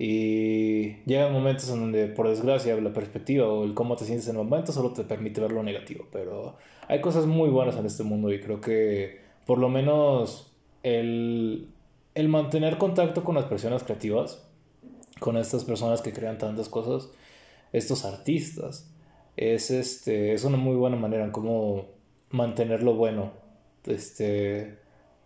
Y 0.03 0.96
llegan 1.05 1.31
momentos 1.31 1.70
en 1.70 1.79
donde, 1.79 2.08
por 2.08 2.27
desgracia, 2.27 2.75
la 2.77 2.91
perspectiva 2.91 3.48
o 3.48 3.63
el 3.63 3.75
cómo 3.75 3.96
te 3.96 4.03
sientes 4.03 4.27
en 4.29 4.36
el 4.36 4.43
momento 4.43 4.72
solo 4.72 4.93
te 4.93 5.03
permite 5.03 5.41
ver 5.41 5.51
lo 5.51 5.62
negativo. 5.62 6.08
Pero 6.12 6.55
hay 6.88 7.01
cosas 7.01 7.27
muy 7.27 7.51
buenas 7.51 7.75
en 7.75 7.86
este 7.86 8.01
mundo 8.01 8.34
y 8.34 8.39
creo 8.39 8.60
que 8.62 9.20
por 9.46 9.60
lo 9.60 9.70
menos 9.70 10.51
el, 10.81 11.67
el 12.15 12.29
mantener 12.29 12.79
contacto 12.79 13.24
con 13.24 13.36
las 13.36 13.46
personas 13.46 13.84
creativas, 13.84 14.43
con 15.20 15.38
estas 15.38 15.65
personas 15.65 16.01
que 16.01 16.12
crean 16.12 16.39
tantas 16.39 16.67
cosas, 16.67 17.12
estos 17.72 18.03
artistas, 18.03 18.91
es, 19.38 19.70
este, 19.70 20.34
es 20.34 20.43
una 20.46 20.58
muy 20.58 20.77
buena 20.77 20.96
manera 20.96 21.25
en 21.25 21.31
cómo 21.31 21.89
mantenerlo 22.31 22.96
bueno. 22.96 23.34
Este, 23.86 24.79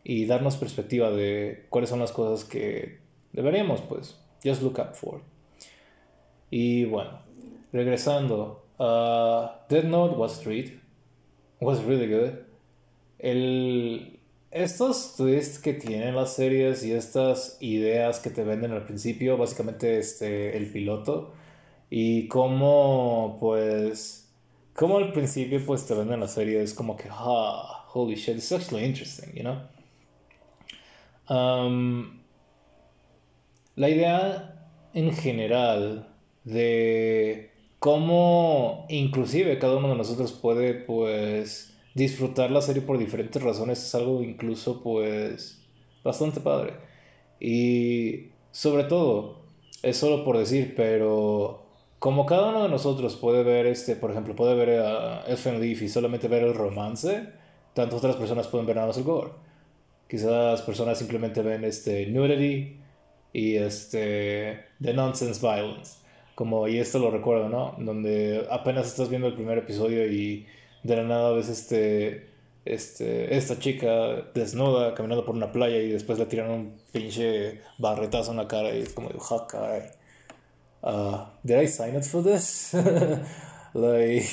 y 0.03 0.25
darnos 0.25 0.58
perspectiva 0.58 1.12
de 1.12 1.65
cuáles 1.70 1.89
son 1.89 2.00
las 2.00 2.12
cosas 2.12 2.44
que 2.44 3.00
deberíamos, 3.32 3.79
pues, 3.79 4.20
just 4.44 4.62
look 4.62 4.80
up 4.80 4.96
for. 4.96 5.22
Y 6.50 6.86
bueno, 6.86 7.20
regresando, 7.74 8.63
uh, 8.80 9.50
Dead 9.70 9.84
Note 9.86 10.15
was 10.15 10.38
street, 10.38 10.80
was 11.60 11.84
really 11.84 12.08
good. 12.08 12.46
El, 13.20 14.20
estos 14.51 15.15
twists 15.18 15.60
que 15.60 15.74
tienen 15.74 16.15
las 16.15 16.34
series 16.34 16.84
y 16.84 16.94
estas 16.94 17.58
ideas 17.60 18.20
que 18.20 18.30
te 18.30 18.44
venden 18.44 18.72
al 18.72 18.86
principio, 18.86 19.38
básicamente 19.38 19.98
este, 19.98 20.56
el 20.56 20.72
piloto, 20.72 21.34
y 21.89 22.27
cómo, 22.27 23.38
pues, 23.39 24.30
cómo 24.74 24.98
al 24.98 25.12
principio, 25.12 25.63
pues, 25.65 25.86
te 25.86 25.94
venden 25.94 26.20
la 26.20 26.27
serie, 26.27 26.62
es 26.62 26.74
como 26.74 26.96
que, 26.96 27.10
ah, 27.12 27.86
holy 27.94 28.15
shit, 28.15 28.38
it's 28.38 28.51
actually 28.51 28.86
interesting, 28.86 29.34
you 29.34 29.44
know? 29.44 29.62
La 33.75 33.89
idea 33.89 34.70
en 34.94 35.13
general 35.13 36.08
de 36.44 37.51
cómo 37.79 38.86
inclusive 38.89 39.60
cada 39.60 39.77
uno 39.77 39.89
de 39.89 39.96
nosotros 39.96 40.32
puede 40.32 40.74
pues 40.74 41.75
disfrutar 41.94 42.51
la 42.51 42.62
serie 42.62 42.82
por 42.82 42.98
diferentes 42.98 43.41
razones 43.41 43.84
es 43.84 43.96
algo 43.96 44.24
incluso 44.24 44.82
pues 44.82 45.62
bastante 46.03 46.39
padre. 46.39 46.74
Y 47.39 48.29
sobre 48.51 48.86
todo 48.86 49.41
es 49.84 49.98
solo 49.98 50.24
por 50.24 50.38
decir 50.38 50.74
pero 50.75 51.65
como 52.00 52.25
cada 52.25 52.50
uno 52.50 52.63
de 52.63 52.70
nosotros 52.70 53.15
puede 53.17 53.44
ver 53.44 53.65
este 53.65 53.96
por 53.96 54.12
ejemplo 54.12 54.36
puede 54.36 54.55
ver 54.55 54.79
a 54.82 55.25
Elfen 55.27 55.60
Leaf 55.60 55.82
y 55.82 55.89
solamente 55.89 56.27
ver 56.27 56.44
el 56.44 56.53
romance 56.53 57.27
tantas 57.74 58.00
otras 58.00 58.15
personas 58.15 58.48
pueden 58.48 58.65
ver 58.65 58.77
nada 58.77 58.88
más 58.88 58.98
el 58.98 59.03
gore. 59.03 59.32
Quizás 60.08 60.62
personas 60.62 60.98
simplemente 60.98 61.41
ven 61.41 61.65
este 61.65 62.05
nudity 62.08 62.85
y 63.36 63.58
este 63.58 64.65
the 64.82 64.94
nonsense 64.94 65.42
violence. 65.42 65.98
Como, 66.36 66.68
y 66.68 66.80
esto 66.80 67.00
lo 67.00 67.12
recuerdo, 67.12 67.50
¿no? 67.50 67.75
Donde 67.77 68.48
apenas 68.50 68.88
estás 68.88 69.10
viendo 69.10 69.27
el 69.27 69.36
primer 69.36 69.58
episodio 69.58 70.10
y 70.10 70.46
de 70.84 70.96
la 70.98 71.04
nada 71.04 71.32
ves 71.32 71.50
este, 71.50 72.30
este, 72.65 73.36
esta 73.36 73.60
chica 73.60 74.27
desnuda 74.34 74.94
caminando 74.96 75.25
por 75.25 75.36
una 75.36 75.51
playa 75.51 75.77
y 75.77 75.92
después 75.92 76.20
le 76.20 76.25
tiran 76.25 76.50
un 76.50 76.77
pinche 76.92 77.62
barretazo 77.77 78.32
en 78.32 78.38
la 78.38 78.48
cara 78.48 78.74
y 78.74 78.82
es 78.82 78.94
como 78.94 79.10
de, 79.10 79.20
Hawkeye. 79.20 79.92
Uh, 80.82 81.25
did 81.44 81.62
I 81.62 81.68
sign 81.68 81.96
up 81.98 82.04
for 82.04 82.24
this? 82.24 82.74
like, 83.74 84.30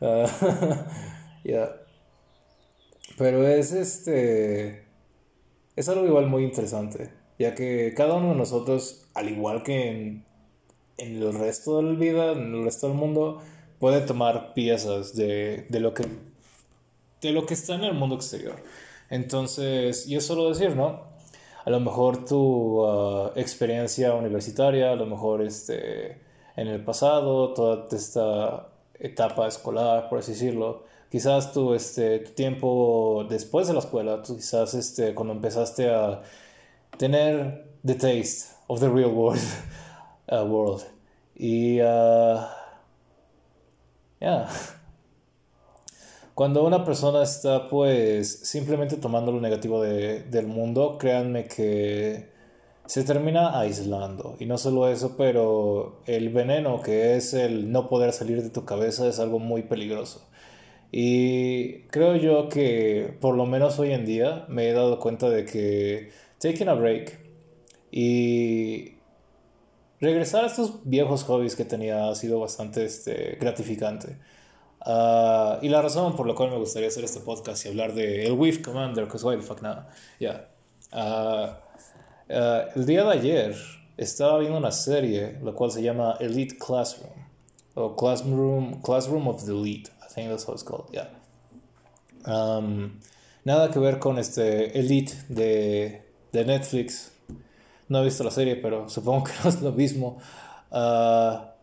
uh, 0.00 0.28
yeah. 1.44 1.68
Pero 3.18 3.46
es 3.46 3.72
este 3.72 4.84
es 5.76 5.88
algo 5.88 6.06
igual 6.06 6.26
muy 6.26 6.44
interesante, 6.44 7.10
ya 7.38 7.54
que 7.54 7.94
cada 7.96 8.14
uno 8.14 8.30
de 8.30 8.36
nosotros, 8.36 9.06
al 9.14 9.28
igual 9.28 9.62
que 9.62 9.88
en, 9.88 10.24
el 10.98 11.34
resto 11.34 11.78
de 11.78 11.82
la 11.82 11.98
vida, 11.98 12.32
en 12.32 12.54
el 12.54 12.64
resto 12.64 12.88
del 12.88 12.96
mundo, 12.96 13.40
puede 13.78 14.00
tomar 14.00 14.54
piezas 14.54 15.16
de, 15.16 15.66
lo 15.70 15.92
que 15.92 16.04
de 17.20 17.32
lo 17.32 17.46
que 17.46 17.54
está 17.54 17.74
en 17.74 17.84
el 17.84 17.94
mundo 17.94 18.16
exterior. 18.16 18.56
Entonces, 19.10 20.06
y 20.06 20.16
es 20.16 20.24
solo 20.26 20.48
decir, 20.48 20.76
¿no? 20.76 21.02
A 21.64 21.70
lo 21.70 21.80
mejor 21.80 22.24
tu 22.24 22.84
uh, 22.84 23.32
experiencia 23.36 24.14
universitaria, 24.14 24.92
a 24.92 24.96
lo 24.96 25.06
mejor 25.06 25.42
este, 25.42 26.20
en 26.56 26.68
el 26.68 26.84
pasado, 26.84 27.54
toda 27.54 27.88
esta 27.90 28.68
etapa 28.98 29.48
escolar, 29.48 30.08
por 30.08 30.18
así 30.18 30.32
decirlo, 30.32 30.84
quizás 31.10 31.52
tu, 31.52 31.74
este, 31.74 32.20
tiempo 32.20 33.26
después 33.28 33.66
de 33.66 33.72
la 33.72 33.80
escuela, 33.80 34.22
quizás 34.24 34.74
este, 34.74 35.14
cuando 35.14 35.34
empezaste 35.34 35.90
a 35.90 36.22
tener 36.98 37.64
the 37.84 37.94
taste 37.94 38.54
of 38.68 38.80
the 38.80 38.88
real 38.88 39.10
world. 39.10 39.40
Uh, 40.26 40.42
world. 40.42 40.82
Y, 41.36 41.82
uh, 41.82 42.40
Cuando 46.34 46.64
una 46.64 46.84
persona 46.84 47.22
está 47.22 47.68
pues 47.68 48.40
simplemente 48.48 48.96
tomando 48.96 49.30
lo 49.30 49.40
negativo 49.40 49.82
de, 49.82 50.22
del 50.22 50.46
mundo, 50.46 50.96
créanme 50.98 51.44
que 51.44 52.30
se 52.86 53.04
termina 53.04 53.58
aislando. 53.60 54.36
Y 54.40 54.46
no 54.46 54.58
solo 54.58 54.88
eso, 54.88 55.16
pero 55.16 56.00
el 56.06 56.30
veneno 56.30 56.80
que 56.82 57.16
es 57.16 57.34
el 57.34 57.70
no 57.70 57.88
poder 57.88 58.12
salir 58.12 58.42
de 58.42 58.50
tu 58.50 58.64
cabeza 58.64 59.06
es 59.06 59.18
algo 59.20 59.38
muy 59.38 59.62
peligroso. 59.62 60.26
Y 60.90 61.82
creo 61.88 62.16
yo 62.16 62.48
que 62.48 63.16
por 63.20 63.36
lo 63.36 63.46
menos 63.46 63.78
hoy 63.78 63.92
en 63.92 64.06
día 64.06 64.46
me 64.48 64.68
he 64.68 64.72
dado 64.72 64.98
cuenta 65.00 65.28
de 65.28 65.44
que 65.44 66.10
taking 66.44 66.68
a 66.68 66.74
break 66.74 67.18
y 67.90 68.96
regresar 69.98 70.44
a 70.44 70.48
estos 70.48 70.80
viejos 70.84 71.24
hobbies 71.24 71.56
que 71.56 71.64
tenía 71.64 72.10
ha 72.10 72.14
sido 72.14 72.38
bastante 72.38 72.84
este, 72.84 73.38
gratificante. 73.40 74.18
Uh, 74.84 75.56
y 75.62 75.70
la 75.70 75.80
razón 75.80 76.14
por 76.14 76.26
la 76.26 76.34
cual 76.34 76.50
me 76.50 76.58
gustaría 76.58 76.88
hacer 76.88 77.04
este 77.04 77.20
podcast 77.20 77.64
y 77.64 77.70
hablar 77.70 77.94
de 77.94 78.26
el 78.26 78.32
WIF 78.32 78.60
Commander, 78.62 79.08
que 79.08 79.16
why 79.16 79.36
the 79.36 79.42
fuck 79.42 79.62
nada. 79.62 79.88
Ya. 80.20 80.50
Uh, 80.92 81.54
uh, 82.30 82.68
el 82.76 82.84
día 82.84 83.04
de 83.04 83.12
ayer 83.12 83.56
estaba 83.96 84.38
viendo 84.40 84.58
una 84.58 84.72
serie, 84.72 85.38
la 85.42 85.52
cual 85.52 85.70
se 85.70 85.82
llama 85.82 86.16
Elite 86.20 86.58
Classroom, 86.58 87.14
o 87.74 87.96
Classroom, 87.96 88.82
Classroom 88.82 89.28
of 89.28 89.44
the 89.46 89.52
Elite 89.52 89.90
think 90.14 90.30
that's 90.30 90.44
how 90.44 90.52
it's 90.52 90.62
called, 90.62 90.88
yeah. 90.92 91.08
Nada 93.46 93.70
que 93.70 93.78
ver 93.78 93.98
con 93.98 94.18
este 94.18 94.78
Elite 94.78 95.12
de 95.28 96.03
de 96.34 96.44
Netflix. 96.44 97.12
No 97.88 98.00
he 98.00 98.04
visto 98.04 98.24
la 98.24 98.30
serie, 98.30 98.56
pero 98.56 98.88
supongo 98.88 99.24
que 99.24 99.32
no 99.42 99.48
es 99.48 99.62
lo 99.62 99.72
mismo. 99.72 100.18
Ah, 100.70 101.54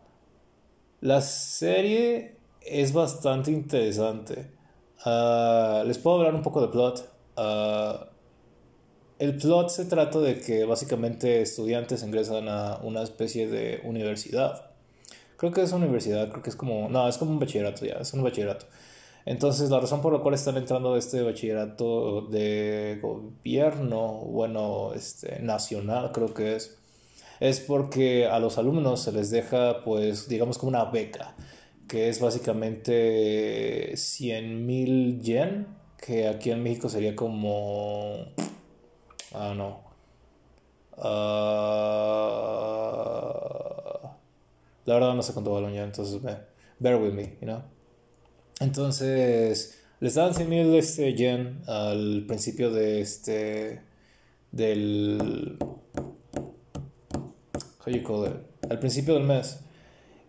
la 1.00 1.20
serie 1.20 2.36
es 2.60 2.92
bastante 2.92 3.50
interesante. 3.50 4.50
Ah, 5.04 5.84
les 5.86 5.98
puedo 5.98 6.18
hablar 6.18 6.34
un 6.34 6.42
poco 6.42 6.60
de 6.62 6.68
plot. 6.68 7.08
Ah, 7.36 8.08
el 9.18 9.36
plot 9.36 9.68
se 9.68 9.84
trata 9.84 10.18
de 10.18 10.40
que 10.40 10.64
básicamente 10.64 11.42
estudiantes 11.42 12.02
ingresan 12.02 12.48
a 12.48 12.78
una 12.82 13.02
especie 13.02 13.48
de 13.48 13.80
universidad. 13.84 14.70
Creo 15.36 15.52
que 15.52 15.62
es 15.62 15.72
una 15.72 15.84
universidad, 15.84 16.28
creo 16.30 16.42
que 16.42 16.50
es 16.50 16.56
como... 16.56 16.88
No, 16.88 17.08
es 17.08 17.18
como 17.18 17.32
un 17.32 17.38
bachillerato 17.38 17.84
ya, 17.84 17.94
es 17.94 18.12
un 18.14 18.22
bachillerato. 18.22 18.66
Entonces, 19.24 19.70
la 19.70 19.80
razón 19.80 20.00
por 20.02 20.12
la 20.12 20.18
cual 20.20 20.34
están 20.34 20.56
entrando 20.56 20.94
a 20.94 20.98
este 20.98 21.22
bachillerato 21.22 22.22
de 22.22 22.98
gobierno, 23.00 24.18
bueno, 24.26 24.92
este, 24.94 25.40
nacional 25.40 26.10
creo 26.12 26.34
que 26.34 26.56
es, 26.56 26.78
es 27.40 27.60
porque 27.60 28.26
a 28.26 28.38
los 28.40 28.58
alumnos 28.58 29.00
se 29.02 29.12
les 29.12 29.30
deja, 29.30 29.84
pues, 29.84 30.28
digamos 30.28 30.58
como 30.58 30.70
una 30.70 30.86
beca, 30.86 31.36
que 31.88 32.08
es 32.08 32.20
básicamente 32.20 33.96
100 33.96 34.66
mil 34.66 35.20
yen, 35.20 35.66
que 35.98 36.26
aquí 36.28 36.50
en 36.50 36.62
México 36.62 36.88
sería 36.88 37.14
como... 37.16 38.26
Ah, 39.34 39.54
no. 39.56 39.82
Ah, 40.98 41.52
la 44.84 44.94
verdad 44.94 45.14
no 45.14 45.22
sé 45.22 45.32
cuánto 45.32 45.52
vale 45.52 45.66
un 45.66 45.72
yen, 45.74 45.84
entonces, 45.84 46.20
bear 46.78 46.96
with 47.00 47.12
me, 47.12 47.36
you 47.40 47.46
know. 47.46 47.62
Entonces, 48.62 49.78
les 50.00 50.14
dan 50.14 50.34
100 50.34 50.48
mil 50.48 50.74
este, 50.74 51.14
yen 51.14 51.62
al 51.66 52.24
principio 52.26 52.70
de 52.70 53.00
este. 53.00 53.80
del. 54.50 55.58
Al 58.70 58.78
principio 58.78 59.14
del 59.14 59.24
mes. 59.24 59.60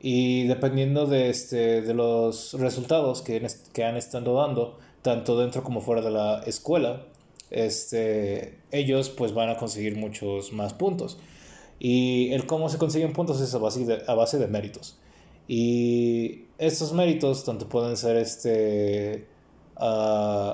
Y 0.02 0.48
dependiendo 0.48 1.06
de, 1.06 1.30
este, 1.30 1.82
de 1.82 1.94
los 1.94 2.54
resultados 2.56 3.22
que, 3.22 3.48
que 3.72 3.84
han 3.86 3.96
estado 3.96 4.36
dando, 4.36 4.80
tanto 5.02 5.40
dentro 5.40 5.64
como 5.64 5.80
fuera 5.80 6.02
de 6.02 6.12
la 6.12 6.44
escuela, 6.46 7.06
este, 7.52 8.60
ellos 8.72 9.10
pues 9.10 9.34
van 9.34 9.50
a 9.50 9.58
conseguir 9.58 9.96
muchos 9.96 10.52
más 10.52 10.74
puntos. 10.74 11.20
Y 11.80 12.32
el 12.34 12.46
cómo 12.46 12.70
se 12.70 12.78
consiguen 12.78 13.14
puntos 13.14 13.40
es 13.40 13.54
a 13.54 13.60
base 13.60 13.86
de, 13.86 14.04
a 14.08 14.14
base 14.14 14.40
de 14.40 14.48
méritos. 14.48 14.98
Y 15.48 16.43
estos 16.58 16.94
méritos 16.94 17.44
tanto 17.44 17.68
pueden 17.68 17.98
ser 17.98 18.18
este, 18.18 19.28
uh, 19.80 20.54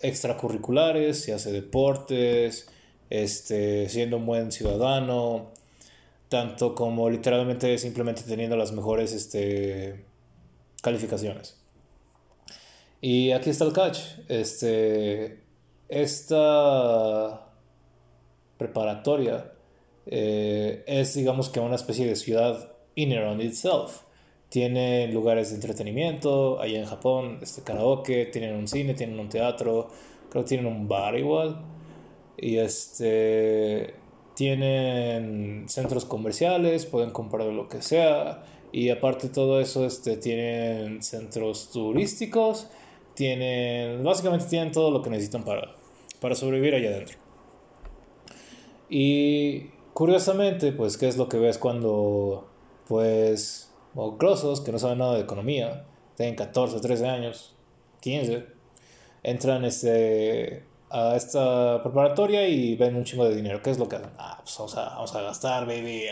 extracurriculares, 0.00 1.22
si 1.22 1.32
hace 1.32 1.52
deportes, 1.52 2.68
este, 3.10 3.88
siendo 3.88 4.16
un 4.16 4.26
buen 4.26 4.52
ciudadano, 4.52 5.52
tanto 6.28 6.74
como 6.74 7.10
literalmente 7.10 7.76
simplemente 7.78 8.22
teniendo 8.22 8.56
las 8.56 8.72
mejores 8.72 9.12
este, 9.12 10.04
calificaciones. 10.82 11.58
Y 13.00 13.32
aquí 13.32 13.50
está 13.50 13.64
el 13.64 13.72
catch. 13.72 13.98
Este, 14.28 15.42
esta 15.88 17.48
preparatoria 18.56 19.52
eh, 20.06 20.84
es, 20.86 21.14
digamos 21.14 21.48
que, 21.48 21.60
una 21.60 21.74
especie 21.74 22.06
de 22.06 22.16
ciudad 22.16 22.72
in 22.94 23.12
and 23.12 23.42
itself. 23.42 24.02
Tienen 24.52 25.14
lugares 25.14 25.48
de 25.48 25.54
entretenimiento, 25.54 26.60
allá 26.60 26.78
en 26.78 26.84
Japón, 26.84 27.38
este 27.40 27.62
karaoke, 27.62 28.26
tienen 28.26 28.54
un 28.54 28.68
cine, 28.68 28.92
tienen 28.92 29.18
un 29.18 29.30
teatro, 29.30 29.88
creo 30.28 30.44
que 30.44 30.48
tienen 30.48 30.66
un 30.66 30.86
bar 30.86 31.18
igual. 31.18 31.56
Y 32.36 32.58
este 32.58 33.94
tienen 34.34 35.64
centros 35.68 36.04
comerciales, 36.04 36.84
pueden 36.84 37.12
comprar 37.12 37.46
lo 37.46 37.66
que 37.66 37.80
sea. 37.80 38.44
Y 38.72 38.90
aparte 38.90 39.28
de 39.28 39.32
todo 39.32 39.58
eso, 39.58 39.86
este, 39.86 40.18
tienen 40.18 41.02
centros 41.02 41.70
turísticos, 41.70 42.68
tienen, 43.14 44.04
básicamente 44.04 44.44
tienen 44.50 44.70
todo 44.70 44.90
lo 44.90 45.00
que 45.00 45.08
necesitan 45.08 45.44
para, 45.44 45.76
para 46.20 46.34
sobrevivir 46.34 46.74
allá 46.74 46.90
adentro. 46.90 47.16
Y 48.90 49.68
curiosamente, 49.94 50.72
pues, 50.72 50.98
¿qué 50.98 51.08
es 51.08 51.16
lo 51.16 51.30
que 51.30 51.38
ves 51.38 51.56
cuando 51.56 52.48
pues, 52.86 53.71
o 53.94 54.16
grosos 54.16 54.60
que 54.60 54.72
no 54.72 54.78
saben 54.78 54.98
nada 54.98 55.14
de 55.14 55.20
economía, 55.20 55.84
tienen 56.16 56.34
14, 56.34 56.80
13 56.80 57.08
años, 57.08 57.54
15, 58.00 58.46
entran 59.22 59.64
este, 59.64 60.64
a 60.90 61.16
esta 61.16 61.82
preparatoria 61.82 62.46
y 62.48 62.76
ven 62.76 62.96
un 62.96 63.04
chingo 63.04 63.28
de 63.28 63.34
dinero. 63.34 63.62
¿Qué 63.62 63.70
es 63.70 63.78
lo 63.78 63.88
que 63.88 63.96
hacen? 63.96 64.10
Ah, 64.18 64.40
pues 64.42 64.56
vamos 64.58 64.76
a, 64.76 64.84
vamos 64.90 65.14
a 65.14 65.22
gastar, 65.22 65.66
baby. 65.66 66.04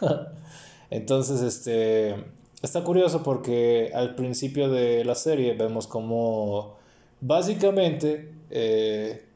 Entonces, 0.90 1.40
este, 1.42 2.16
está 2.62 2.82
curioso 2.84 3.22
porque 3.22 3.90
al 3.94 4.14
principio 4.14 4.70
de 4.70 5.04
la 5.04 5.14
serie 5.14 5.54
vemos 5.54 5.86
como 5.86 6.76
básicamente 7.20 8.34
eh, 8.50 9.26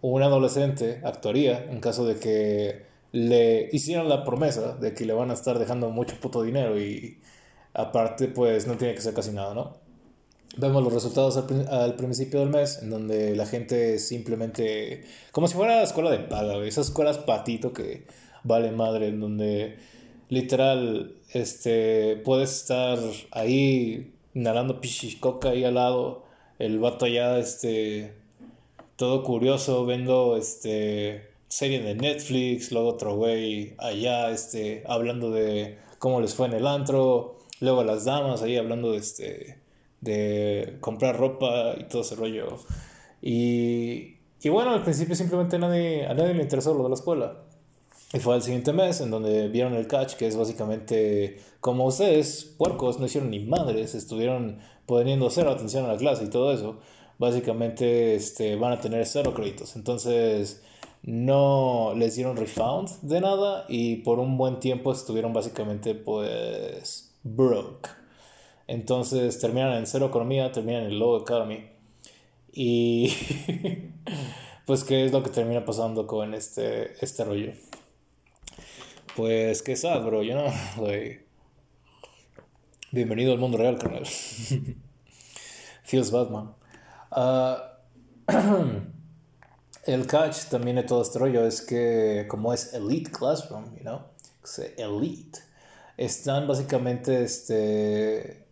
un 0.00 0.22
adolescente 0.22 1.00
actuaría 1.04 1.64
en 1.70 1.80
caso 1.80 2.06
de 2.06 2.18
que 2.18 2.85
le 3.16 3.70
hicieron 3.72 4.10
la 4.10 4.24
promesa 4.24 4.74
de 4.76 4.92
que 4.92 5.06
le 5.06 5.14
van 5.14 5.30
a 5.30 5.34
estar 5.34 5.58
dejando 5.58 5.88
mucho 5.88 6.20
puto 6.20 6.42
dinero 6.42 6.78
y 6.78 7.18
aparte 7.72 8.28
pues 8.28 8.66
no 8.66 8.76
tiene 8.76 8.94
que 8.94 9.00
ser 9.00 9.14
casi 9.14 9.30
nada, 9.30 9.54
¿no? 9.54 9.78
Vemos 10.58 10.84
los 10.84 10.92
resultados 10.92 11.36
al, 11.38 11.94
principio 11.96 12.40
del 12.40 12.50
mes 12.50 12.80
en 12.82 12.90
donde 12.90 13.34
la 13.34 13.46
gente 13.46 13.98
simplemente, 13.98 15.04
como 15.32 15.48
si 15.48 15.54
fuera 15.54 15.82
escuela 15.82 16.10
de 16.10 16.18
paga, 16.18 16.62
esas 16.66 16.88
escuelas 16.88 17.16
patito 17.16 17.72
que 17.72 18.06
vale 18.44 18.70
madre, 18.70 19.08
en 19.08 19.20
donde 19.20 19.78
literal 20.28 21.16
este, 21.32 22.16
puedes 22.16 22.54
estar 22.54 22.98
ahí 23.30 24.14
inhalando 24.34 24.80
pichicoca 24.82 25.50
ahí 25.50 25.64
al 25.64 25.74
lado, 25.74 26.24
el 26.58 26.78
vato 26.78 27.06
allá 27.06 27.38
este, 27.38 28.14
todo 28.96 29.22
curioso, 29.22 29.86
viendo 29.86 30.36
este 30.36 31.35
serie 31.48 31.80
de 31.82 31.94
Netflix, 31.94 32.72
luego 32.72 32.88
otro 32.88 33.16
güey 33.16 33.74
allá 33.78 34.30
este, 34.30 34.82
hablando 34.86 35.30
de 35.30 35.78
cómo 35.98 36.20
les 36.20 36.34
fue 36.34 36.46
en 36.46 36.54
el 36.54 36.66
antro, 36.66 37.38
luego 37.60 37.84
las 37.84 38.04
damas 38.04 38.42
ahí 38.42 38.56
hablando 38.56 38.92
de, 38.92 38.98
este, 38.98 39.58
de 40.00 40.76
comprar 40.80 41.18
ropa 41.18 41.74
y 41.78 41.84
todo 41.84 42.02
ese 42.02 42.16
rollo. 42.16 42.58
Y, 43.22 44.16
y 44.42 44.48
bueno, 44.48 44.72
al 44.72 44.82
principio 44.82 45.14
simplemente 45.14 45.58
nadie, 45.58 46.06
a 46.06 46.14
nadie 46.14 46.34
le 46.34 46.42
interesó 46.42 46.74
lo 46.74 46.84
de 46.84 46.88
la 46.90 46.94
escuela. 46.94 47.42
Y 48.12 48.18
fue 48.18 48.36
el 48.36 48.42
siguiente 48.42 48.72
mes 48.72 49.00
en 49.00 49.10
donde 49.10 49.48
vieron 49.48 49.74
el 49.74 49.88
catch, 49.88 50.14
que 50.14 50.26
es 50.26 50.36
básicamente 50.36 51.40
como 51.60 51.86
ustedes, 51.86 52.44
puercos, 52.56 53.00
no 53.00 53.06
hicieron 53.06 53.30
ni 53.30 53.40
madres, 53.40 53.94
estuvieron 53.94 54.60
poniendo 54.86 55.28
cero 55.30 55.50
atención 55.50 55.84
a 55.84 55.92
la 55.92 55.98
clase 55.98 56.24
y 56.24 56.30
todo 56.30 56.52
eso. 56.52 56.78
Básicamente 57.18 58.14
este, 58.14 58.56
van 58.56 58.72
a 58.72 58.80
tener 58.80 59.04
cero 59.06 59.34
créditos. 59.34 59.74
Entonces, 59.74 60.62
no 61.06 61.94
les 61.96 62.16
dieron 62.16 62.36
refund 62.36 62.90
de 63.02 63.20
nada 63.20 63.64
y 63.68 63.96
por 63.96 64.18
un 64.18 64.36
buen 64.36 64.58
tiempo 64.58 64.92
estuvieron 64.92 65.32
básicamente 65.32 65.94
pues 65.94 67.14
broke. 67.22 67.88
Entonces 68.66 69.38
terminan 69.38 69.74
en 69.74 69.86
cero 69.86 70.06
economía, 70.06 70.50
terminan 70.50 70.82
en 70.82 70.98
low 70.98 71.16
economy. 71.16 71.64
Y 72.52 73.14
pues 74.66 74.82
qué 74.82 75.04
es 75.04 75.12
lo 75.12 75.22
que 75.22 75.30
termina 75.30 75.64
pasando 75.64 76.08
con 76.08 76.34
este, 76.34 76.92
este 77.04 77.24
rollo. 77.24 77.52
Pues 79.14 79.62
qué 79.62 79.76
sad, 79.76 80.04
bro, 80.04 80.24
yo 80.24 80.34
no, 80.34 80.44
Bienvenido 82.90 83.32
al 83.32 83.38
mundo 83.38 83.58
real, 83.58 83.78
carnal. 83.78 84.06
Feels 85.84 86.10
Batman. 86.10 86.54
Uh, 87.12 87.58
el 89.86 90.06
catch 90.06 90.46
también 90.50 90.76
de 90.76 90.82
todo 90.82 91.02
este 91.02 91.18
rollo 91.18 91.46
es 91.46 91.62
que 91.62 92.26
como 92.28 92.52
es 92.52 92.74
elite 92.74 93.10
classroom, 93.10 93.74
you 93.76 93.82
know, 93.82 94.00
elite, 94.76 95.38
están 95.96 96.46
básicamente, 96.46 97.22
este, 97.22 98.46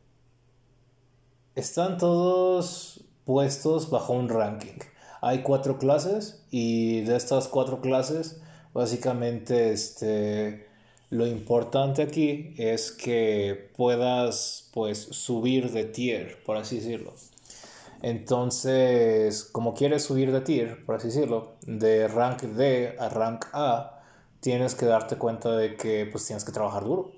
están 1.55 1.99
todos 1.99 3.05
puestos 3.25 3.91
bajo 3.91 4.13
un 4.13 4.29
ranking. 4.29 4.79
Hay 5.21 5.43
cuatro 5.43 5.79
clases 5.79 6.45
y 6.51 7.01
de 7.03 7.17
estas 7.17 7.49
cuatro 7.49 7.81
clases, 7.81 8.41
básicamente, 8.73 9.73
este, 9.73 10.69
lo 11.11 11.27
importante 11.27 12.03
aquí 12.03 12.55
es 12.59 12.93
que 12.93 13.71
puedas, 13.77 14.71
pues, 14.73 14.99
subir 14.99 15.71
de 15.73 15.85
tier, 15.85 16.43
por 16.45 16.57
así 16.57 16.77
decirlo. 16.77 17.15
Entonces, 18.05 19.45
como 19.45 19.73
quieres 19.73 20.05
subir 20.05 20.31
de 20.31 20.43
tier, 20.43 20.85
por 20.85 20.97
así 20.97 21.07
decirlo, 21.09 21.55
de 21.67 22.07
rank 22.07 22.43
D 22.43 22.97
a 22.99 23.09
rank 23.09 23.47
A, 23.55 24.03
tienes 24.41 24.75
que 24.75 24.85
darte 24.85 25.17
cuenta 25.17 25.57
de 25.57 25.75
que 25.79 26.05
pues 26.13 26.27
tienes 26.27 26.45
que 26.45 26.53
trabajar 26.53 26.85
duro. 26.85 27.13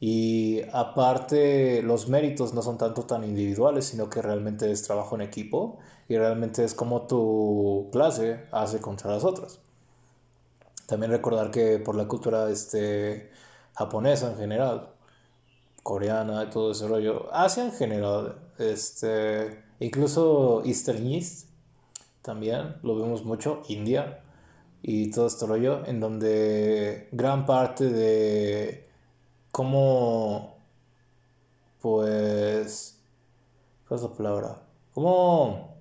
Y 0.00 0.62
aparte, 0.72 1.82
los 1.82 2.08
méritos 2.08 2.54
no 2.54 2.62
son 2.62 2.78
tanto 2.78 3.02
tan 3.02 3.24
individuales, 3.24 3.84
sino 3.84 4.08
que 4.08 4.22
realmente 4.22 4.72
es 4.72 4.82
trabajo 4.84 5.16
en 5.16 5.20
equipo 5.20 5.80
y 6.08 6.16
realmente 6.16 6.64
es 6.64 6.72
como 6.72 7.02
tu 7.06 7.90
clase 7.92 8.46
hace 8.52 8.80
contra 8.80 9.10
las 9.10 9.22
otras. 9.22 9.60
También 10.86 11.12
recordar 11.12 11.50
que 11.50 11.78
por 11.78 11.94
la 11.94 12.08
cultura 12.08 12.48
este, 12.48 13.30
japonesa 13.74 14.30
en 14.30 14.38
general, 14.38 14.94
coreana 15.82 16.44
y 16.44 16.50
todo 16.50 16.72
ese 16.72 16.88
rollo, 16.88 17.28
Asia 17.34 17.64
en 17.64 17.72
general, 17.72 18.38
este, 18.58 19.65
incluso 19.80 20.62
Eastern 20.64 21.06
East, 21.06 21.48
también 22.22 22.76
lo 22.82 22.96
vemos 22.96 23.24
mucho, 23.24 23.62
India 23.68 24.22
y 24.82 25.10
todo 25.10 25.26
este 25.26 25.46
rollo, 25.46 25.86
en 25.86 26.00
donde 26.00 27.08
gran 27.12 27.46
parte 27.46 27.88
de 27.90 28.88
cómo, 29.50 30.56
pues, 31.80 32.98
¿cuál 33.88 34.00
es 34.00 34.02
la 34.02 34.12
palabra? 34.14 34.62
¿Cómo 34.92 35.76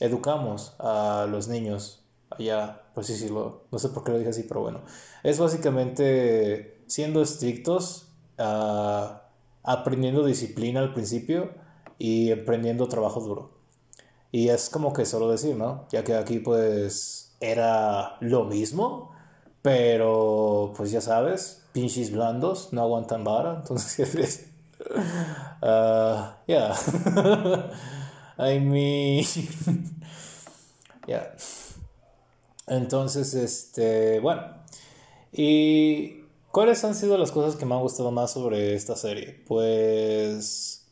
educamos 0.00 0.74
a 0.78 1.26
los 1.30 1.48
niños 1.48 2.06
allá, 2.30 2.82
pues 2.94 3.06
sí, 3.06 3.16
sí, 3.16 3.28
lo, 3.28 3.64
no 3.70 3.78
sé 3.78 3.88
por 3.90 4.04
qué 4.04 4.12
lo 4.12 4.18
dije 4.18 4.30
así, 4.30 4.44
pero 4.44 4.60
bueno, 4.60 4.80
es 5.22 5.38
básicamente 5.38 6.82
siendo 6.86 7.22
estrictos, 7.22 8.08
uh, 8.38 9.16
aprendiendo 9.62 10.24
disciplina 10.24 10.80
al 10.80 10.92
principio 10.92 11.50
y 11.98 12.32
aprendiendo 12.32 12.88
trabajo 12.88 13.20
duro. 13.20 13.50
Y 14.32 14.48
es 14.48 14.68
como 14.68 14.92
que 14.92 15.06
solo 15.06 15.30
decir, 15.30 15.56
¿no? 15.56 15.86
Ya 15.90 16.04
que 16.04 16.14
aquí 16.14 16.38
pues 16.38 17.36
era 17.40 18.16
lo 18.20 18.44
mismo, 18.44 19.12
pero 19.62 20.72
pues 20.76 20.90
ya 20.90 21.00
sabes, 21.00 21.64
pinches 21.72 22.12
blandos 22.12 22.72
no 22.72 22.82
aguantan 22.82 23.24
vara, 23.24 23.54
entonces, 23.56 24.46
uh, 25.62 26.34
yeah. 26.46 26.74
I 28.38 28.60
mean, 28.60 29.24
yeah. 31.06 31.34
Entonces, 32.66 33.34
este, 33.34 34.20
bueno. 34.20 34.42
¿Y 35.32 36.22
cuáles 36.50 36.84
han 36.84 36.94
sido 36.94 37.18
las 37.18 37.30
cosas 37.30 37.56
que 37.56 37.66
me 37.66 37.74
han 37.74 37.80
gustado 37.80 38.10
más 38.10 38.32
sobre 38.32 38.74
esta 38.74 38.96
serie? 38.96 39.42
Pues 39.46 40.85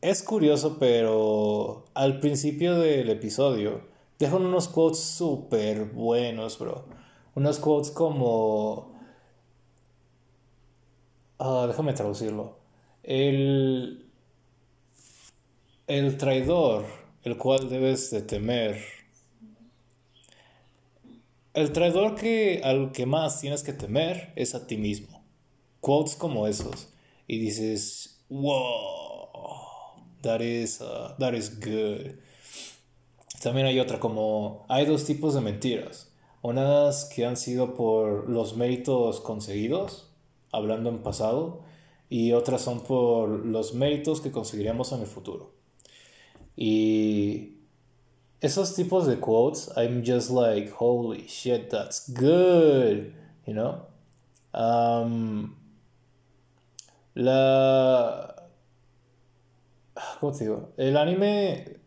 es 0.00 0.22
curioso, 0.22 0.78
pero 0.78 1.84
al 1.94 2.20
principio 2.20 2.78
del 2.78 3.10
episodio 3.10 3.82
dejan 4.18 4.44
unos 4.44 4.68
quotes 4.68 5.00
súper 5.00 5.86
buenos, 5.86 6.58
bro. 6.58 6.84
Unos 7.34 7.58
quotes 7.58 7.90
como... 7.90 8.94
Ah, 11.38 11.66
déjame 11.68 11.92
traducirlo. 11.92 12.58
El... 13.02 14.06
El 15.86 16.16
traidor, 16.18 16.84
el 17.22 17.38
cual 17.38 17.68
debes 17.68 18.10
de 18.10 18.22
temer 18.22 18.98
el 21.58 21.72
traidor 21.72 22.14
que 22.14 22.60
al 22.62 22.92
que 22.92 23.04
más 23.04 23.40
tienes 23.40 23.64
que 23.64 23.72
temer 23.72 24.32
es 24.36 24.54
a 24.54 24.68
ti 24.68 24.76
mismo. 24.76 25.24
Quotes 25.80 26.14
como 26.14 26.46
esos. 26.46 26.92
Y 27.26 27.38
dices, 27.38 28.24
wow, 28.28 28.97
that 30.22 30.40
is, 30.40 30.80
uh, 30.80 31.14
that 31.18 31.34
is 31.34 31.58
good. 31.60 32.18
También 33.40 33.66
hay 33.66 33.78
otra 33.78 34.00
como, 34.00 34.64
hay 34.68 34.84
dos 34.84 35.04
tipos 35.04 35.34
de 35.34 35.40
mentiras. 35.40 36.10
Unas 36.42 37.04
que 37.04 37.24
han 37.24 37.36
sido 37.36 37.74
por 37.74 38.28
los 38.28 38.56
méritos 38.56 39.20
conseguidos, 39.20 40.10
hablando 40.52 40.88
en 40.88 41.02
pasado, 41.02 41.62
y 42.08 42.32
otras 42.32 42.62
son 42.62 42.80
por 42.80 43.28
los 43.28 43.74
méritos 43.74 44.20
que 44.20 44.32
conseguiremos 44.32 44.92
en 44.92 45.00
el 45.00 45.06
futuro. 45.06 45.52
Y 46.56 47.58
esos 48.40 48.74
tipos 48.74 49.06
de 49.06 49.18
quotes, 49.20 49.70
I'm 49.76 50.02
just 50.04 50.30
like, 50.30 50.72
holy 50.78 51.26
shit, 51.26 51.70
that's 51.70 52.08
good, 52.08 53.12
you 53.46 53.54
know? 53.54 53.86
Um, 54.54 55.56
la... 57.14 58.37
¿Cómo 60.20 60.32
te 60.32 60.44
digo? 60.44 60.70
El 60.76 60.96
anime 60.96 61.78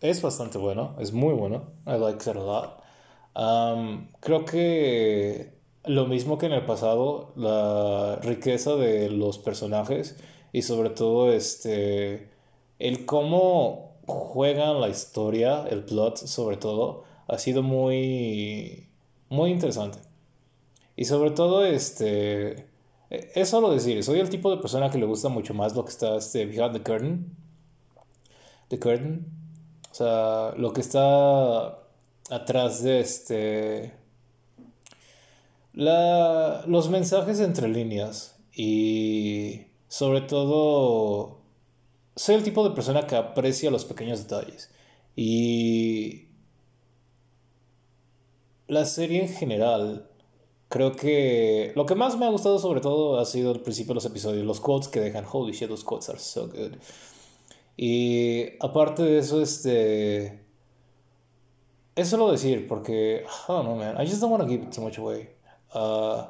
es 0.00 0.22
bastante 0.22 0.58
bueno, 0.58 0.96
es 0.98 1.12
muy 1.12 1.34
bueno. 1.34 1.64
I 1.86 1.98
like 1.98 2.18
it 2.28 2.36
a 2.36 2.40
lot. 2.40 2.82
Um, 3.34 4.08
creo 4.20 4.44
que 4.44 5.52
lo 5.84 6.06
mismo 6.06 6.38
que 6.38 6.46
en 6.46 6.52
el 6.52 6.64
pasado, 6.64 7.32
la 7.36 8.16
riqueza 8.22 8.76
de 8.76 9.10
los 9.10 9.38
personajes 9.38 10.16
y 10.52 10.62
sobre 10.62 10.90
todo 10.90 11.32
este, 11.32 12.30
el 12.78 13.04
cómo 13.06 13.96
juegan 14.06 14.80
la 14.80 14.88
historia, 14.88 15.66
el 15.68 15.84
plot 15.84 16.16
sobre 16.16 16.56
todo, 16.56 17.04
ha 17.28 17.38
sido 17.38 17.62
muy, 17.62 18.88
muy 19.28 19.50
interesante. 19.50 19.98
Y 20.96 21.04
sobre 21.04 21.30
todo, 21.30 21.64
este, 21.64 22.66
es 23.10 23.48
solo 23.48 23.70
decir, 23.70 24.02
soy 24.02 24.20
el 24.20 24.30
tipo 24.30 24.50
de 24.50 24.60
persona 24.60 24.90
que 24.90 24.98
le 24.98 25.06
gusta 25.06 25.28
mucho 25.28 25.54
más 25.54 25.74
lo 25.74 25.84
que 25.84 25.90
está 25.90 26.16
este, 26.16 26.46
behind 26.46 26.72
the 26.72 26.82
curtain. 26.82 27.36
The 28.68 28.78
curtain. 28.78 29.26
O 29.90 29.94
sea, 29.94 30.52
lo 30.56 30.72
que 30.72 30.80
está 30.80 31.78
atrás 32.30 32.82
de 32.82 33.00
este... 33.00 33.94
La, 35.72 36.64
los 36.66 36.88
mensajes 36.88 37.38
entre 37.40 37.68
líneas 37.68 38.38
y 38.54 39.66
sobre 39.88 40.22
todo 40.22 41.42
soy 42.16 42.34
el 42.34 42.42
tipo 42.42 42.66
de 42.66 42.74
persona 42.74 43.06
que 43.06 43.14
aprecia 43.14 43.70
los 43.70 43.84
pequeños 43.84 44.26
detalles. 44.26 44.70
Y 45.14 46.28
la 48.68 48.86
serie 48.86 49.22
en 49.22 49.28
general, 49.28 50.10
creo 50.68 50.92
que 50.92 51.72
lo 51.74 51.86
que 51.86 51.94
más 51.94 52.16
me 52.18 52.26
ha 52.26 52.30
gustado 52.30 52.58
sobre 52.58 52.80
todo 52.80 53.18
ha 53.18 53.24
sido 53.24 53.52
el 53.52 53.60
principio 53.60 53.90
de 53.90 53.96
los 53.96 54.06
episodios, 54.06 54.44
los 54.44 54.60
quotes 54.60 54.88
que 54.88 55.00
dejan, 55.00 55.24
holy 55.30 55.52
shit, 55.52 55.68
those 55.68 55.84
quotes 55.84 56.08
are 56.08 56.18
so 56.18 56.48
good. 56.48 56.72
Y 57.76 58.56
aparte 58.60 59.02
de 59.02 59.18
eso, 59.18 59.42
este... 59.42 60.44
Es 61.94 62.08
solo 62.08 62.30
decir, 62.30 62.68
porque, 62.68 63.24
I 63.24 63.52
don't 63.52 63.64
know, 63.64 63.76
man, 63.76 63.94
I 64.00 64.06
just 64.06 64.20
don't 64.20 64.30
want 64.30 64.42
to 64.42 64.48
give 64.48 64.62
it 64.62 64.70
too 64.70 64.82
much 64.82 64.98
away. 64.98 65.30
Uh, 65.74 66.24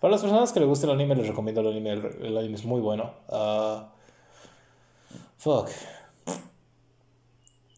para 0.00 0.12
las 0.12 0.22
personas 0.22 0.50
que 0.52 0.60
les 0.60 0.68
guste 0.68 0.86
el 0.86 0.92
anime, 0.92 1.14
les 1.14 1.28
recomiendo 1.28 1.60
el 1.60 1.68
anime, 1.68 1.92
el, 1.92 2.38
anime 2.38 2.54
es 2.54 2.64
muy 2.64 2.80
bueno. 2.80 3.12
Uh, 3.28 3.84
Fuck. 5.40 5.70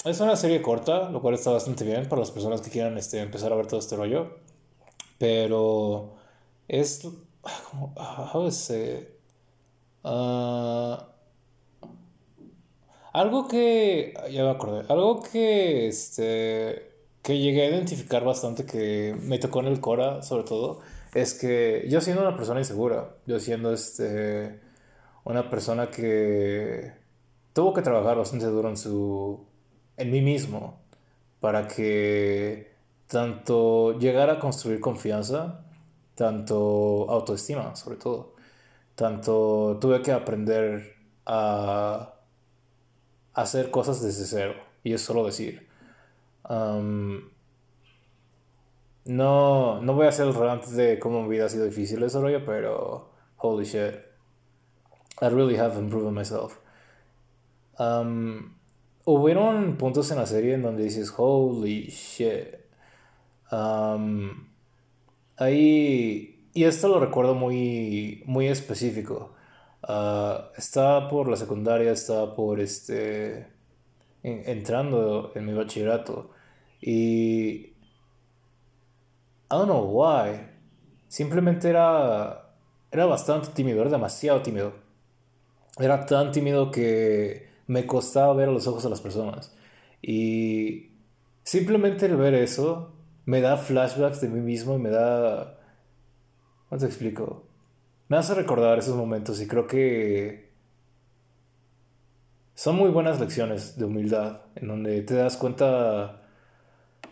Es 0.05 0.21
una 0.21 0.35
serie 0.35 0.61
corta, 0.63 1.11
lo 1.11 1.23
cual 1.23 1.35
está 1.35 1.53
bastante 1.53 1.85
bien 1.85 2.09
para 2.09 2.19
las 2.19 2.33
personas 2.33 2.61
que 2.61 2.71
quieran 2.71 2.99
este, 2.99 3.21
empezar 3.21 3.53
a 3.53 3.57
ver 3.57 3.69
todo 3.69 3.79
este 3.79 3.95
rollo. 3.95 4.42
Pero 5.23 6.17
es 6.67 7.01
como, 7.71 7.95
how 7.97 8.49
uh, 10.03 10.97
algo 13.13 13.47
que, 13.47 14.15
ya 14.33 14.43
me 14.43 14.51
acordé, 14.51 14.85
algo 14.89 15.23
que, 15.23 15.87
este, 15.87 16.91
que 17.23 17.39
llegué 17.39 17.67
a 17.67 17.71
identificar 17.71 18.25
bastante, 18.25 18.67
que 18.67 19.15
me 19.23 19.39
tocó 19.39 19.61
en 19.61 19.67
el 19.67 19.79
Cora, 19.79 20.23
sobre 20.23 20.43
todo, 20.43 20.81
es 21.15 21.35
que 21.35 21.87
yo 21.89 22.01
siendo 22.01 22.23
una 22.23 22.37
persona 22.37 22.59
insegura, 22.59 23.15
yo 23.25 23.39
siendo, 23.39 23.73
este, 23.73 24.59
una 25.23 25.49
persona 25.51 25.89
que 25.89 26.95
tuvo 27.53 27.75
que 27.75 27.83
trabajar 27.83 28.17
bastante 28.17 28.47
duro 28.47 28.69
en 28.71 28.77
su 28.77 29.47
en 29.99 30.11
mí 30.11 30.21
mismo 30.21 30.81
para 31.39 31.69
que 31.69 32.72
tanto 33.13 33.99
llegara 33.99 34.33
a 34.35 34.39
construir 34.39 34.81
confianza, 34.81 35.67
tanto 36.15 37.11
autoestima, 37.11 37.77
sobre 37.77 37.99
todo. 37.99 38.33
Tanto 38.95 39.77
tuve 39.79 40.01
que 40.01 40.13
aprender 40.13 40.95
a 41.27 42.15
hacer 43.35 43.71
cosas 43.71 44.01
desde 44.01 44.25
cero, 44.25 44.55
y 44.83 44.95
es 44.95 45.03
solo 45.03 45.27
decir. 45.27 45.69
no, 46.49 47.21
no 49.05 49.95
voy 49.95 50.07
a 50.07 50.09
hacer 50.09 50.27
el 50.27 50.35
rant 50.35 50.65
de 50.69 50.99
cómo 50.99 51.23
mi 51.23 51.29
vida 51.29 51.45
ha 51.45 51.49
sido 51.51 51.67
difícil 51.67 52.03
ese 52.03 52.19
rollo, 52.19 52.43
pero 52.47 53.11
holy 53.37 53.67
shit. 53.67 53.95
I 55.21 55.29
really 55.29 55.59
have 55.59 55.79
improved 55.79 56.11
myself. 56.13 56.59
Um, 57.79 58.57
hubieron 59.05 59.77
puntos 59.77 60.11
en 60.11 60.17
la 60.17 60.27
serie 60.27 60.55
en 60.55 60.63
donde 60.63 60.85
dices, 60.85 61.13
holy 61.15 61.89
shit. 61.89 62.62
Ahí, 65.37 66.49
y 66.55 66.65
esto 66.65 66.89
lo 66.89 67.01
recuerdo 67.01 67.35
muy, 67.35 68.23
muy 68.27 68.49
específico. 68.49 69.35
Uh, 69.89 70.53
estaba 70.57 71.09
por 71.09 71.29
la 71.29 71.37
secundaria, 71.37 71.93
estaba 71.93 72.35
por 72.35 72.61
este, 72.61 73.49
entrando 74.23 75.33
en 75.35 75.47
mi 75.47 75.53
bachillerato. 75.53 76.31
Y... 76.81 77.73
I 79.53 79.55
don't 79.55 79.67
know 79.67 79.85
why. 79.85 80.49
Simplemente 81.09 81.69
era, 81.69 82.55
era 82.91 83.05
bastante 83.05 83.49
tímido, 83.49 83.83
era 83.83 83.91
demasiado 83.91 84.41
tímido. 84.41 84.73
Era 85.79 86.07
tan 86.07 86.33
tímido 86.33 86.71
que 86.71 87.51
me 87.67 87.87
costaba 87.87 88.33
ver 88.35 88.49
a 88.49 88.53
los 88.53 88.67
ojos 88.67 88.87
a 88.87 88.89
las 88.89 89.03
personas. 89.03 89.55
Y 90.01 90.93
simplemente 91.43 92.07
el 92.07 92.17
ver 92.17 92.35
eso 92.35 92.93
me 93.25 93.41
da 93.41 93.57
flashbacks 93.57 94.21
de 94.21 94.29
mí 94.29 94.41
mismo 94.41 94.77
y 94.77 94.79
me 94.79 94.91
da... 94.91 95.59
¿Cómo 96.69 96.79
te 96.79 96.87
explico? 96.87 97.45
Me 98.09 98.17
hace 98.17 98.35
recordar 98.35 98.79
esos 98.79 98.97
momentos 98.97 99.41
y 99.41 99.47
creo 99.47 99.67
que 99.67 100.51
son 102.55 102.77
muy 102.77 102.91
buenas 102.91 103.21
lecciones 103.21 103.79
de 103.79 103.85
humildad, 103.85 104.43
en 104.55 104.69
donde 104.69 105.03
te 105.03 105.15
das 105.15 105.37
cuenta 105.37 106.23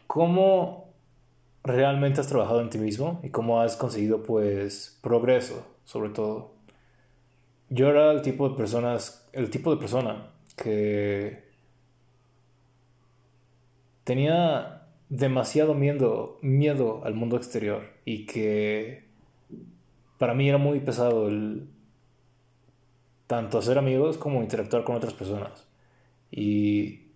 cómo 0.06 0.92
realmente 1.62 2.20
has 2.20 2.26
trabajado 2.26 2.60
en 2.60 2.70
ti 2.70 2.78
mismo 2.78 3.20
y 3.22 3.30
cómo 3.30 3.60
has 3.60 3.76
conseguido 3.76 4.22
pues 4.22 4.98
progreso, 5.02 5.66
sobre 5.84 6.10
todo. 6.10 6.54
Yo 7.68 7.88
era 7.88 8.12
el 8.12 8.22
tipo 8.22 8.48
de 8.48 8.56
personas, 8.56 9.28
el 9.32 9.50
tipo 9.50 9.70
de 9.70 9.78
persona 9.78 10.30
que 10.56 11.48
tenía 14.04 14.79
demasiado 15.10 15.74
miedo, 15.74 16.38
miedo 16.40 17.02
al 17.04 17.14
mundo 17.14 17.36
exterior 17.36 17.82
y 18.04 18.26
que 18.26 19.04
para 20.18 20.34
mí 20.34 20.48
era 20.48 20.56
muy 20.56 20.80
pesado 20.80 21.28
el 21.28 21.68
tanto 23.26 23.58
hacer 23.58 23.76
amigos 23.76 24.16
como 24.16 24.42
interactuar 24.42 24.84
con 24.84 24.96
otras 24.96 25.12
personas. 25.12 25.66
Y 26.30 27.08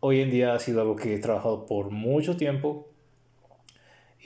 hoy 0.00 0.20
en 0.20 0.30
día 0.30 0.54
ha 0.54 0.58
sido 0.60 0.80
algo 0.80 0.96
que 0.96 1.14
he 1.14 1.18
trabajado 1.18 1.66
por 1.66 1.90
mucho 1.90 2.36
tiempo 2.36 2.88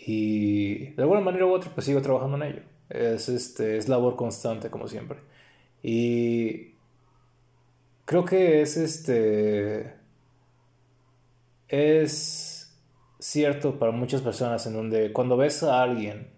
y 0.06 0.90
de 0.90 1.02
alguna 1.02 1.20
manera 1.20 1.46
u 1.46 1.52
otra 1.52 1.70
pues 1.74 1.86
sigo 1.86 2.02
trabajando 2.02 2.36
en 2.36 2.42
ello. 2.42 2.62
Es, 2.90 3.28
este, 3.28 3.78
es 3.78 3.88
labor 3.88 4.16
constante 4.16 4.70
como 4.70 4.86
siempre. 4.86 5.18
Y 5.82 6.74
creo 8.04 8.24
que 8.24 8.60
es 8.60 8.76
este 8.76 9.94
es 11.68 12.55
cierto 13.26 13.80
para 13.80 13.90
muchas 13.90 14.22
personas 14.22 14.64
en 14.66 14.74
donde 14.74 15.12
cuando 15.12 15.36
ves 15.36 15.64
a 15.64 15.82
alguien 15.82 16.28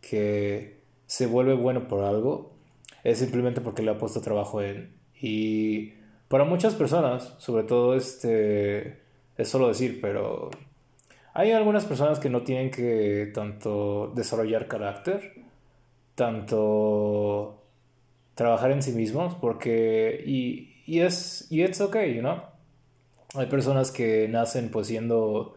que 0.00 0.78
se 1.06 1.26
vuelve 1.26 1.54
bueno 1.54 1.88
por 1.88 2.04
algo, 2.04 2.52
es 3.02 3.18
simplemente 3.18 3.60
porque 3.60 3.82
le 3.82 3.90
ha 3.90 3.98
puesto 3.98 4.20
trabajo 4.20 4.62
en. 4.62 4.94
Y 5.20 5.94
para 6.28 6.44
muchas 6.44 6.74
personas, 6.74 7.34
sobre 7.38 7.64
todo 7.64 7.96
este, 7.96 9.00
es 9.36 9.48
solo 9.48 9.66
decir, 9.66 10.00
pero 10.00 10.50
hay 11.34 11.50
algunas 11.50 11.84
personas 11.84 12.20
que 12.20 12.30
no 12.30 12.42
tienen 12.42 12.70
que 12.70 13.32
tanto 13.34 14.12
desarrollar 14.14 14.68
carácter, 14.68 15.32
tanto 16.14 17.60
trabajar 18.36 18.70
en 18.70 18.82
sí 18.82 18.92
mismos, 18.92 19.34
porque, 19.34 20.22
y, 20.24 20.76
y 20.86 21.00
es, 21.00 21.48
y 21.50 21.64
it's 21.64 21.80
okay, 21.80 22.20
¿no? 22.20 22.44
Hay 23.34 23.46
personas 23.46 23.90
que 23.90 24.28
nacen 24.28 24.70
pues 24.70 24.86
siendo 24.86 25.55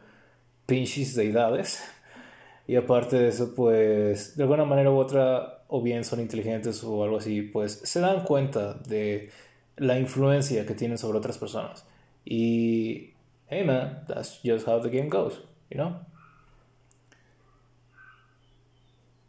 pinches 0.70 1.16
deidades, 1.16 1.84
y 2.68 2.76
aparte 2.76 3.18
de 3.18 3.30
eso, 3.30 3.54
pues, 3.56 4.38
de 4.38 4.44
alguna 4.44 4.64
manera 4.64 4.92
u 4.92 4.98
otra, 4.98 5.64
o 5.68 5.82
bien 5.82 6.04
son 6.04 6.20
inteligentes 6.20 6.84
o 6.84 7.04
algo 7.04 7.18
así, 7.18 7.42
pues 7.42 7.82
se 7.84 8.00
dan 8.00 8.24
cuenta 8.24 8.76
de 8.76 9.32
la 9.78 9.98
influencia 10.00 10.66
que 10.66 10.76
tienen 10.76 10.98
sobre 10.98 11.18
otras 11.18 11.38
personas. 11.38 11.86
Y, 12.24 13.14
hey 13.48 13.64
man, 13.66 14.06
that's 14.08 14.40
just 14.44 14.68
how 14.68 14.80
the 14.82 14.90
game 14.90 15.10
goes, 15.10 15.42
you 15.70 15.78
know? 15.78 16.06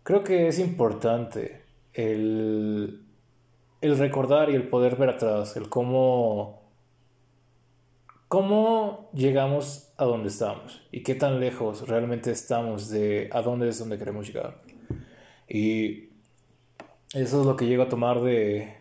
Creo 0.02 0.22
que 0.22 0.48
es 0.48 0.58
importante 0.58 1.62
el 1.94 3.06
el 3.80 3.98
recordar 3.98 4.50
y 4.50 4.54
el 4.54 4.68
poder 4.68 4.96
ver 4.96 5.10
atrás, 5.10 5.56
el 5.56 5.68
cómo, 5.68 6.59
cómo 8.30 9.10
llegamos 9.12 9.92
a 9.96 10.04
donde 10.04 10.28
estamos 10.28 10.86
y 10.92 11.02
qué 11.02 11.16
tan 11.16 11.40
lejos 11.40 11.88
realmente 11.88 12.30
estamos 12.30 12.88
de 12.88 13.28
a 13.32 13.42
dónde 13.42 13.68
es 13.68 13.80
donde 13.80 13.98
queremos 13.98 14.28
llegar. 14.28 14.62
Y 15.48 16.10
eso 17.12 17.40
es 17.40 17.46
lo 17.46 17.56
que 17.56 17.66
llego 17.66 17.82
a 17.82 17.88
tomar 17.88 18.20
de, 18.20 18.72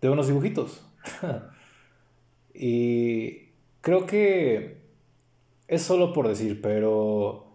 de 0.00 0.08
unos 0.08 0.28
dibujitos. 0.28 0.86
y 2.54 3.48
creo 3.80 4.06
que 4.06 4.78
es 5.66 5.82
solo 5.82 6.12
por 6.12 6.28
decir, 6.28 6.62
pero 6.62 7.48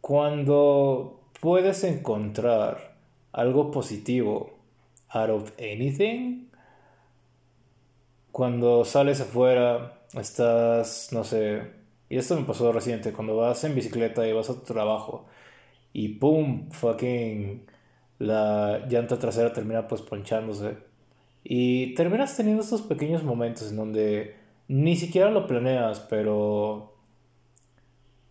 cuando 0.00 1.20
puedes 1.40 1.84
encontrar 1.84 2.96
algo 3.30 3.70
positivo 3.70 4.58
out 5.10 5.30
of 5.30 5.52
anything. 5.60 6.48
Cuando 8.32 8.84
sales 8.84 9.20
afuera, 9.20 10.01
estás, 10.14 11.10
no 11.12 11.24
sé, 11.24 11.62
y 12.08 12.18
esto 12.18 12.36
me 12.36 12.44
pasó 12.44 12.72
reciente, 12.72 13.12
cuando 13.12 13.36
vas 13.36 13.64
en 13.64 13.74
bicicleta 13.74 14.26
y 14.28 14.32
vas 14.32 14.50
a 14.50 14.54
tu 14.54 14.60
trabajo 14.60 15.26
y 15.92 16.08
pum, 16.08 16.70
fucking 16.70 17.66
la 18.18 18.86
llanta 18.88 19.18
trasera 19.18 19.52
termina 19.52 19.88
pues 19.88 20.02
ponchándose. 20.02 20.76
Y 21.44 21.94
terminas 21.94 22.36
teniendo 22.36 22.62
estos 22.62 22.82
pequeños 22.82 23.24
momentos 23.24 23.70
en 23.70 23.76
donde 23.76 24.36
ni 24.68 24.96
siquiera 24.96 25.30
lo 25.30 25.46
planeas, 25.46 26.00
pero... 26.00 26.94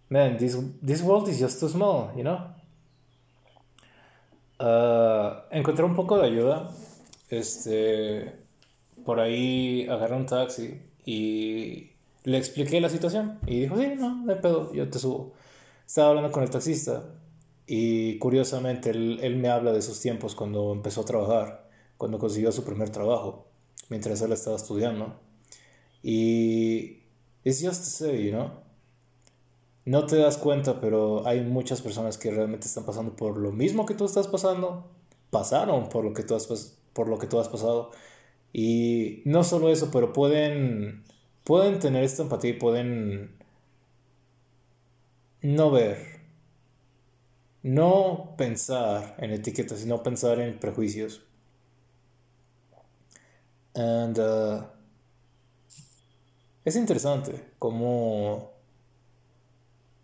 Man, 0.10 0.38
this, 0.38 0.58
this 0.86 1.02
world 1.02 1.28
is 1.28 1.39
just 1.39 1.60
too 1.60 1.70
small, 1.70 2.12
you 2.15 2.24
know? 2.24 2.38
Uh, 4.60 5.41
encontré 5.52 5.84
un 5.84 5.96
poco 5.96 6.20
de 6.20 6.28
ayuda. 6.28 6.70
Este, 7.30 8.32
por 9.04 9.20
ahí 9.20 9.88
agarré 9.89 10.15
un 10.15 10.26
taxi 10.26 10.80
y 11.06 11.92
le 12.24 12.38
expliqué 12.38 12.82
la 12.82 12.90
situación. 12.90 13.40
Y 13.48 13.62
dijo, 13.62 13.78
sí, 13.78 13.94
no, 13.98 14.24
no 14.24 14.32
hay 14.32 14.40
pedo, 14.40 14.74
yo 14.74 14.90
te 14.90 15.00
subo. 15.00 15.34
Estaba 15.86 16.10
hablando 16.10 16.32
con 16.32 16.44
el 16.44 16.50
taxista 16.50 17.04
y 17.66 18.18
curiosamente 18.20 18.90
él, 18.92 19.20
él 19.22 19.38
me 19.38 19.50
habla 19.50 19.72
de 19.74 19.82
sus 19.82 20.00
tiempos 20.00 20.36
cuando 20.36 20.72
empezó 20.72 21.02
a 21.02 21.06
trabajar, 21.06 21.70
cuando 21.98 22.20
consiguió 22.20 22.52
su 22.52 22.64
primer 22.64 22.90
trabajo, 22.90 23.48
mientras 23.90 24.22
él 24.22 24.32
estaba 24.32 24.56
estudiando. 24.56 25.20
Y 26.04 27.04
es 27.44 27.64
just 27.64 27.84
to 27.84 27.90
say, 27.90 28.32
know? 28.32 28.52
no 29.86 30.06
te 30.06 30.18
das 30.18 30.38
cuenta, 30.38 30.80
pero 30.80 31.26
hay 31.28 31.42
muchas 31.42 31.82
personas 31.82 32.18
que 32.18 32.32
realmente 32.32 32.68
están 32.68 32.86
pasando 32.86 33.16
por 33.16 33.38
lo 33.38 33.52
mismo 33.52 33.86
que 33.86 33.96
tú 33.96 34.06
estás 34.06 34.28
pasando, 34.28 34.92
pasaron 35.30 35.90
por 35.90 36.06
lo 36.06 36.14
que 36.14 36.24
tú 36.24 36.36
has, 36.36 36.78
por 36.94 37.08
lo 37.08 37.18
que 37.18 37.28
tú 37.28 37.40
has 37.40 37.50
pasado. 37.50 37.92
Y 38.54 39.22
no 39.26 39.44
solo 39.44 39.70
eso, 39.70 39.92
pero 39.92 40.14
pueden, 40.14 41.04
pueden 41.44 41.80
tener 41.80 42.04
esta 42.04 42.24
empatía 42.24 42.52
y 42.52 42.60
pueden 42.60 43.38
no 45.42 45.72
ver, 45.72 46.22
no 47.64 48.36
pensar 48.38 49.16
en 49.20 49.32
etiquetas, 49.32 49.80
sino 49.80 50.04
pensar 50.04 50.40
en 50.40 50.60
prejuicios. 50.60 51.24
Uh, 53.74 54.64
es 56.66 56.76
interesante 56.76 57.54
cómo 57.58 58.52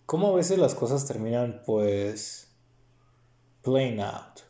cómo 0.07 0.29
a 0.29 0.35
veces 0.35 0.57
las 0.57 0.73
cosas 0.73 1.05
terminan 1.05 1.61
pues 1.65 2.49
playing 3.61 3.99
out. 3.99 4.46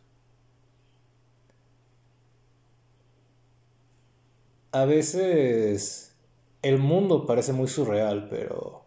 A 4.78 4.86
veces 4.86 6.16
el 6.62 6.78
mundo 6.78 7.26
parece 7.26 7.52
muy 7.52 7.68
surreal, 7.68 8.28
pero 8.30 8.86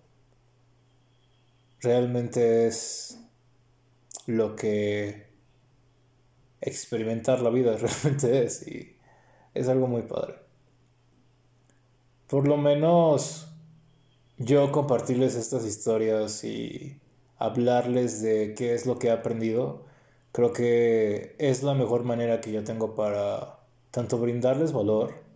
realmente 1.81 2.69
es 2.69 3.19
lo 4.27 4.55
que 4.55 5.27
experimentar 6.61 7.41
la 7.41 7.51
vida 7.51 7.77
realmente 7.77 8.45
es 8.45 8.69
y 8.69 8.97
es 9.53 9.67
algo 9.67 9.89
muy 9.89 10.03
padre. 10.03 10.37
Por 12.29 12.47
lo 12.47 12.57
menos 12.57 13.49
yo 14.39 14.71
compartirles 14.71 15.35
estas 15.35 15.67
historias 15.67 16.45
y 16.45 17.01
hablarles 17.37 18.23
de 18.23 18.55
qué 18.55 18.75
es 18.75 18.87
lo 18.87 19.01
que 19.01 19.09
he 19.09 19.11
aprendido, 19.11 19.87
creo 20.31 20.53
que 20.53 21.35
es 21.41 21.65
la 21.65 21.75
mejor 21.75 22.05
manera 22.05 22.41
que 22.41 22.53
yo 22.53 22.63
tengo 22.63 22.95
para 22.95 23.59
tanto 23.91 24.19
brindarles 24.19 24.71
valor 24.73 25.29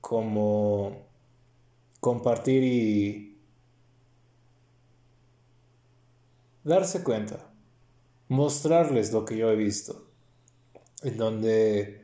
como 0.00 1.06
compartir 2.00 2.64
y 2.64 3.38
darse 6.64 7.02
cuenta, 7.02 7.50
mostrarles 8.28 9.12
lo 9.12 9.24
que 9.24 9.36
yo 9.36 9.50
he 9.50 9.56
visto, 9.56 10.06
en 11.02 11.16
donde 11.16 12.00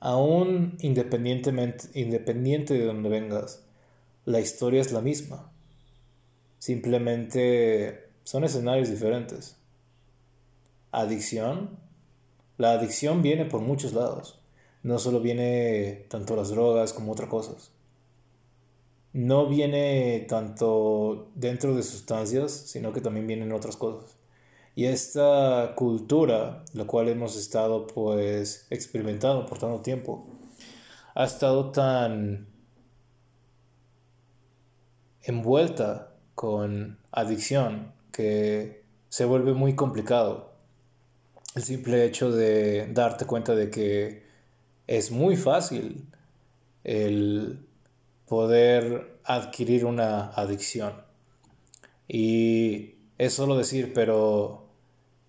aún 0.00 0.76
independientemente, 0.80 1.88
independiente 1.94 2.74
de 2.74 2.84
donde 2.84 3.08
vengas, 3.08 3.64
la 4.24 4.40
historia 4.40 4.80
es 4.80 4.92
la 4.92 5.00
misma. 5.00 5.52
Simplemente 6.58 8.10
son 8.24 8.44
escenarios 8.44 8.88
diferentes. 8.88 9.56
Adicción. 10.92 11.78
La 12.58 12.72
adicción 12.72 13.22
viene 13.22 13.46
por 13.46 13.62
muchos 13.62 13.92
lados. 13.94 14.41
No 14.82 14.98
solo 14.98 15.20
viene 15.20 16.06
tanto 16.08 16.34
las 16.36 16.50
drogas 16.50 16.92
como 16.92 17.12
otras 17.12 17.28
cosas. 17.28 17.70
No 19.12 19.46
viene 19.46 20.26
tanto 20.28 21.30
dentro 21.34 21.74
de 21.74 21.82
sustancias, 21.82 22.52
sino 22.52 22.92
que 22.92 23.00
también 23.00 23.26
vienen 23.26 23.52
otras 23.52 23.76
cosas. 23.76 24.16
Y 24.74 24.86
esta 24.86 25.74
cultura, 25.76 26.64
la 26.72 26.86
cual 26.86 27.08
hemos 27.08 27.36
estado 27.36 27.86
pues 27.86 28.66
experimentando 28.70 29.44
por 29.44 29.58
tanto 29.58 29.82
tiempo, 29.82 30.26
ha 31.14 31.24
estado 31.24 31.70
tan 31.70 32.48
envuelta 35.22 36.14
con 36.34 36.98
adicción 37.12 37.92
que 38.12 38.82
se 39.10 39.26
vuelve 39.26 39.52
muy 39.52 39.74
complicado. 39.76 40.52
El 41.54 41.62
simple 41.62 42.04
hecho 42.06 42.32
de 42.32 42.88
darte 42.92 43.26
cuenta 43.26 43.54
de 43.54 43.70
que 43.70 44.21
es 44.96 45.10
muy 45.10 45.38
fácil 45.38 46.06
el 46.84 47.66
poder 48.28 49.18
adquirir 49.24 49.86
una 49.86 50.26
adicción. 50.32 50.92
Y 52.08 52.96
es 53.16 53.32
solo 53.32 53.56
decir, 53.56 53.94
pero 53.94 54.68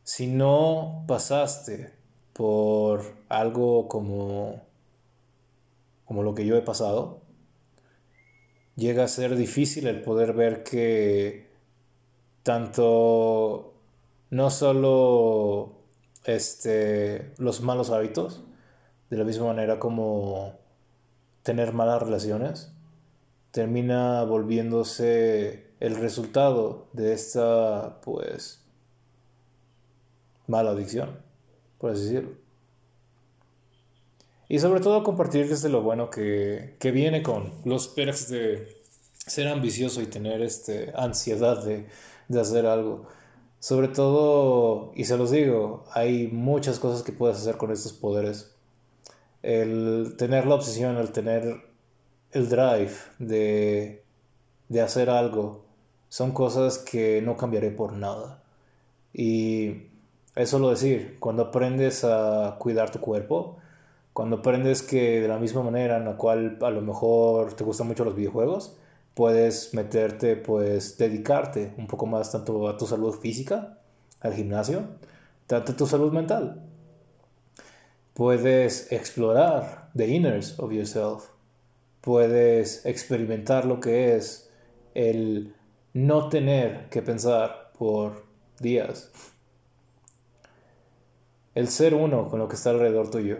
si 0.03 0.27
no 0.27 1.05
pasaste 1.07 1.93
por 2.33 3.15
algo 3.29 3.87
como, 3.87 4.63
como 6.03 6.23
lo 6.23 6.35
que 6.35 6.45
yo 6.45 6.57
he 6.57 6.61
pasado, 6.61 7.21
llega 8.75 9.05
a 9.05 9.07
ser 9.07 9.37
difícil 9.37 9.87
el 9.87 10.01
poder 10.01 10.33
ver 10.33 10.63
que 10.63 11.53
tanto 12.43 13.75
no 14.29 14.49
solo 14.49 15.77
este, 16.25 17.31
los 17.37 17.61
malos 17.61 17.91
hábitos, 17.91 18.43
de 19.13 19.19
la 19.19 19.25
misma 19.25 19.45
manera 19.45 19.79
como 19.79 20.57
tener 21.43 21.71
malas 21.71 22.01
relaciones, 22.01 22.71
termina 23.51 24.23
volviéndose 24.23 25.67
el 25.79 25.95
resultado 25.97 26.87
de 26.93 27.13
esta, 27.13 28.01
pues, 28.01 28.65
mala 30.47 30.71
adicción, 30.71 31.19
por 31.77 31.91
así 31.91 32.05
decirlo. 32.05 32.31
Y 34.49 34.57
sobre 34.57 34.79
todo 34.79 35.03
compartir 35.03 35.47
desde 35.47 35.69
lo 35.69 35.83
bueno 35.83 36.09
que, 36.09 36.75
que 36.79 36.89
viene 36.89 37.21
con 37.21 37.51
los 37.65 37.87
perks 37.87 38.29
de 38.29 38.81
ser 39.13 39.47
ambicioso 39.47 40.01
y 40.01 40.07
tener 40.07 40.41
este, 40.41 40.91
ansiedad 40.95 41.63
de, 41.63 41.85
de 42.29 42.41
hacer 42.41 42.65
algo. 42.65 43.05
Sobre 43.59 43.89
todo, 43.89 44.91
y 44.95 45.05
se 45.05 45.17
los 45.17 45.29
digo, 45.29 45.85
hay 45.91 46.29
muchas 46.29 46.79
cosas 46.79 47.03
que 47.03 47.11
puedes 47.11 47.37
hacer 47.37 47.57
con 47.57 47.71
estos 47.71 47.93
poderes. 47.93 48.52
El 49.43 50.15
tener 50.17 50.47
la 50.47 50.55
obsesión, 50.55 50.97
el 50.97 51.11
tener 51.11 51.61
el 52.31 52.49
drive 52.49 52.93
de, 53.19 54.03
de 54.69 54.81
hacer 54.81 55.09
algo, 55.09 55.65
son 56.09 56.31
cosas 56.31 56.79
que 56.79 57.21
no 57.21 57.37
cambiaré 57.37 57.71
por 57.71 57.93
nada. 57.93 58.41
Y 59.13 59.83
eso 60.35 60.59
lo 60.59 60.69
decir, 60.71 61.17
cuando 61.19 61.43
aprendes 61.43 62.03
a 62.03 62.55
cuidar 62.59 62.91
tu 62.91 62.99
cuerpo, 62.99 63.57
cuando 64.13 64.37
aprendes 64.37 64.81
que 64.83 65.21
de 65.21 65.27
la 65.27 65.39
misma 65.39 65.63
manera 65.63 65.97
en 65.97 66.05
la 66.05 66.17
cual 66.17 66.57
a 66.61 66.69
lo 66.69 66.81
mejor 66.81 67.53
te 67.53 67.63
gustan 67.63 67.87
mucho 67.87 68.05
los 68.05 68.15
videojuegos, 68.15 68.77
puedes 69.13 69.73
meterte, 69.73 70.35
pues 70.35 70.97
dedicarte 70.97 71.73
un 71.77 71.87
poco 71.87 72.05
más 72.05 72.31
tanto 72.31 72.67
a 72.67 72.77
tu 72.77 72.85
salud 72.87 73.13
física, 73.19 73.77
al 74.21 74.33
gimnasio, 74.33 74.83
tanto 75.47 75.73
a 75.73 75.75
tu 75.75 75.85
salud 75.85 76.11
mental. 76.11 76.61
Puedes 78.13 78.91
explorar 78.91 79.89
the 79.95 80.07
inners 80.07 80.59
of 80.59 80.71
yourself 80.71 81.33
puedes 82.03 82.85
experimentar 82.85 83.63
lo 83.63 83.79
que 83.79 84.15
es 84.15 84.51
el 84.93 85.55
no 85.93 86.27
tener 86.27 86.89
que 86.89 87.01
pensar 87.01 87.71
por 87.77 88.25
días. 88.59 89.09
El 91.55 91.69
ser 91.69 91.93
uno 91.93 92.27
con 92.27 92.39
lo 92.39 92.49
que 92.49 92.55
está 92.55 92.71
alrededor 92.71 93.09
tuyo. 93.09 93.37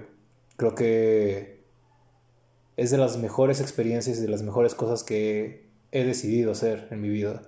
Creo 0.55 0.75
que 0.75 1.61
es 2.77 2.89
de 2.89 2.97
las 2.97 3.17
mejores 3.17 3.59
experiencias 3.59 4.17
y 4.19 4.21
de 4.21 4.29
las 4.29 4.43
mejores 4.43 4.75
cosas 4.75 5.03
que 5.03 5.69
he 5.91 6.05
decidido 6.05 6.53
hacer 6.53 6.87
en 6.89 7.01
mi 7.01 7.09
vida. 7.09 7.41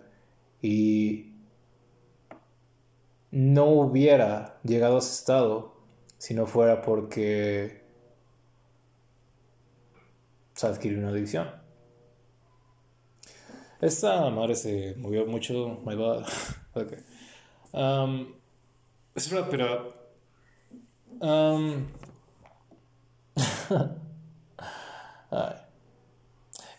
Y 0.62 1.34
no 3.32 3.68
hubiera 3.70 4.60
llegado 4.64 4.98
a 4.98 5.00
ese 5.00 5.14
estado 5.14 5.75
si 6.26 6.34
no 6.34 6.48
fuera 6.48 6.82
porque 6.82 7.84
se 10.56 10.66
adquirir 10.66 10.98
una 10.98 11.10
adicción. 11.10 11.48
Esta 13.80 14.28
madre 14.32 14.56
se 14.56 14.96
movió 14.98 15.28
mucho. 15.28 15.82
My 15.86 15.94
bad. 15.94 16.26
ok. 16.74 16.94
Um, 17.74 18.34
espera, 19.14 19.48
pero. 19.52 19.94
Um, 21.20 21.86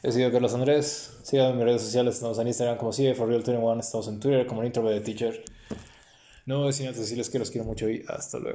He 0.03 0.11
sido 0.11 0.33
Carlos 0.33 0.55
Andrés. 0.55 1.21
Síganme 1.23 1.51
en 1.51 1.57
mis 1.59 1.67
redes 1.67 1.83
sociales. 1.83 2.17
Estamos 2.17 2.37
en 2.41 2.49
Instagram 2.49 2.79
como 2.79 2.93
sigue, 2.93 3.15
for 3.15 3.29
real 3.29 3.45
21. 3.45 3.79
Estamos 3.79 4.09
en 4.09 4.19
Twitter 4.19 4.45
como 4.45 4.65
Introvert 4.65 5.05
Teacher. 5.05 5.45
No 6.47 6.67
decir 6.67 6.89
antes 6.89 7.03
decirles 7.03 7.31
que 7.31 7.39
los 7.39 7.53
quiero 7.53 7.65
mucho 7.65 7.89
y 7.89 8.05
hasta 8.09 8.41
luego. 8.41 8.55